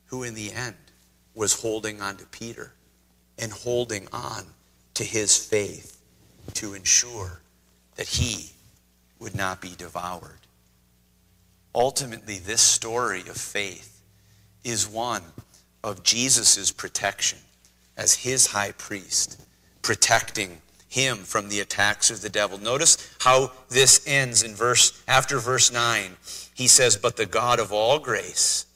who 0.06 0.24
in 0.24 0.34
the 0.34 0.52
end 0.52 0.74
was 1.34 1.60
holding 1.62 2.00
on 2.00 2.16
to 2.16 2.26
Peter 2.26 2.72
and 3.38 3.52
holding 3.52 4.08
on 4.12 4.46
to 4.94 5.04
his 5.04 5.36
faith 5.36 5.98
to 6.54 6.74
ensure 6.74 7.40
that 7.96 8.08
he 8.08 8.50
would 9.18 9.34
not 9.34 9.60
be 9.60 9.74
devoured. 9.76 10.40
Ultimately, 11.74 12.38
this 12.38 12.60
story 12.60 13.20
of 13.20 13.36
faith 13.36 14.02
is 14.64 14.86
one 14.86 15.22
of 15.82 16.02
Jesus' 16.02 16.70
protection 16.70 17.38
as 17.96 18.14
his 18.14 18.48
high 18.48 18.72
priest, 18.72 19.40
protecting 19.80 20.60
him 20.88 21.18
from 21.18 21.48
the 21.48 21.60
attacks 21.60 22.10
of 22.10 22.20
the 22.20 22.28
devil. 22.28 22.58
Notice 22.58 22.98
how 23.20 23.52
this 23.70 24.02
ends 24.06 24.42
in 24.42 24.54
verse 24.54 25.02
after 25.08 25.38
verse 25.38 25.72
9. 25.72 26.16
He 26.52 26.68
says, 26.68 26.96
"But 26.96 27.16
the 27.16 27.26
God 27.26 27.58
of 27.58 27.72
all 27.72 27.98
grace, 27.98 28.66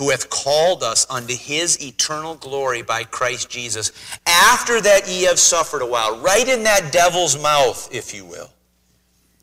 who 0.00 0.08
hath 0.08 0.30
called 0.30 0.82
us 0.82 1.06
unto 1.10 1.34
his 1.36 1.78
eternal 1.86 2.34
glory 2.34 2.80
by 2.80 3.04
Christ 3.04 3.50
Jesus, 3.50 3.92
after 4.26 4.80
that 4.80 5.06
ye 5.06 5.24
have 5.24 5.38
suffered 5.38 5.82
a 5.82 5.86
while, 5.86 6.18
right 6.20 6.48
in 6.48 6.62
that 6.62 6.90
devil's 6.90 7.40
mouth, 7.40 7.86
if 7.92 8.14
you 8.14 8.24
will, 8.24 8.48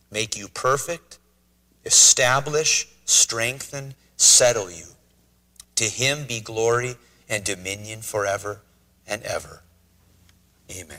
make 0.10 0.36
you 0.36 0.48
perfect, 0.48 1.20
establish, 1.86 2.88
strengthen, 3.06 3.94
settle 4.16 4.72
you. 4.72 4.86
To 5.76 5.84
him 5.84 6.26
be 6.26 6.40
glory 6.40 6.96
and 7.30 7.44
dominion 7.44 8.02
forever 8.02 8.62
and 9.06 9.22
ever. 9.22 9.62
Amen. 10.72 10.98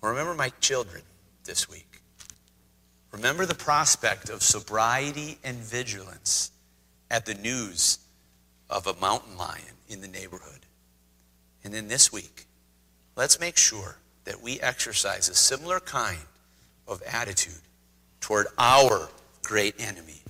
Remember 0.00 0.32
my 0.32 0.48
children 0.58 1.02
this 1.44 1.68
week. 1.68 2.00
Remember 3.12 3.44
the 3.44 3.54
prospect 3.54 4.30
of 4.30 4.42
sobriety 4.42 5.36
and 5.44 5.58
vigilance 5.58 6.50
at 7.10 7.26
the 7.26 7.34
news 7.34 7.98
of 8.70 8.86
a 8.86 8.94
mountain 9.00 9.36
lion 9.36 9.62
in 9.88 10.00
the 10.00 10.08
neighborhood. 10.08 10.60
And 11.62 11.72
then 11.72 11.88
this 11.88 12.12
week, 12.12 12.46
let's 13.16 13.40
make 13.40 13.56
sure 13.56 13.96
that 14.24 14.42
we 14.42 14.60
exercise 14.60 15.28
a 15.28 15.34
similar 15.34 15.80
kind 15.80 16.18
of 16.88 17.02
attitude 17.02 17.60
toward 18.20 18.46
our 18.58 19.08
great 19.42 19.74
enemy, 19.78 20.22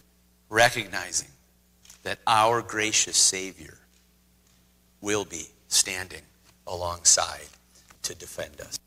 recognizing 0.49 1.29
that 2.03 2.19
our 2.27 2.61
gracious 2.61 3.17
Savior 3.17 3.79
will 5.01 5.25
be 5.25 5.47
standing 5.69 6.23
alongside 6.67 7.47
to 8.03 8.15
defend 8.15 8.61
us. 8.61 8.79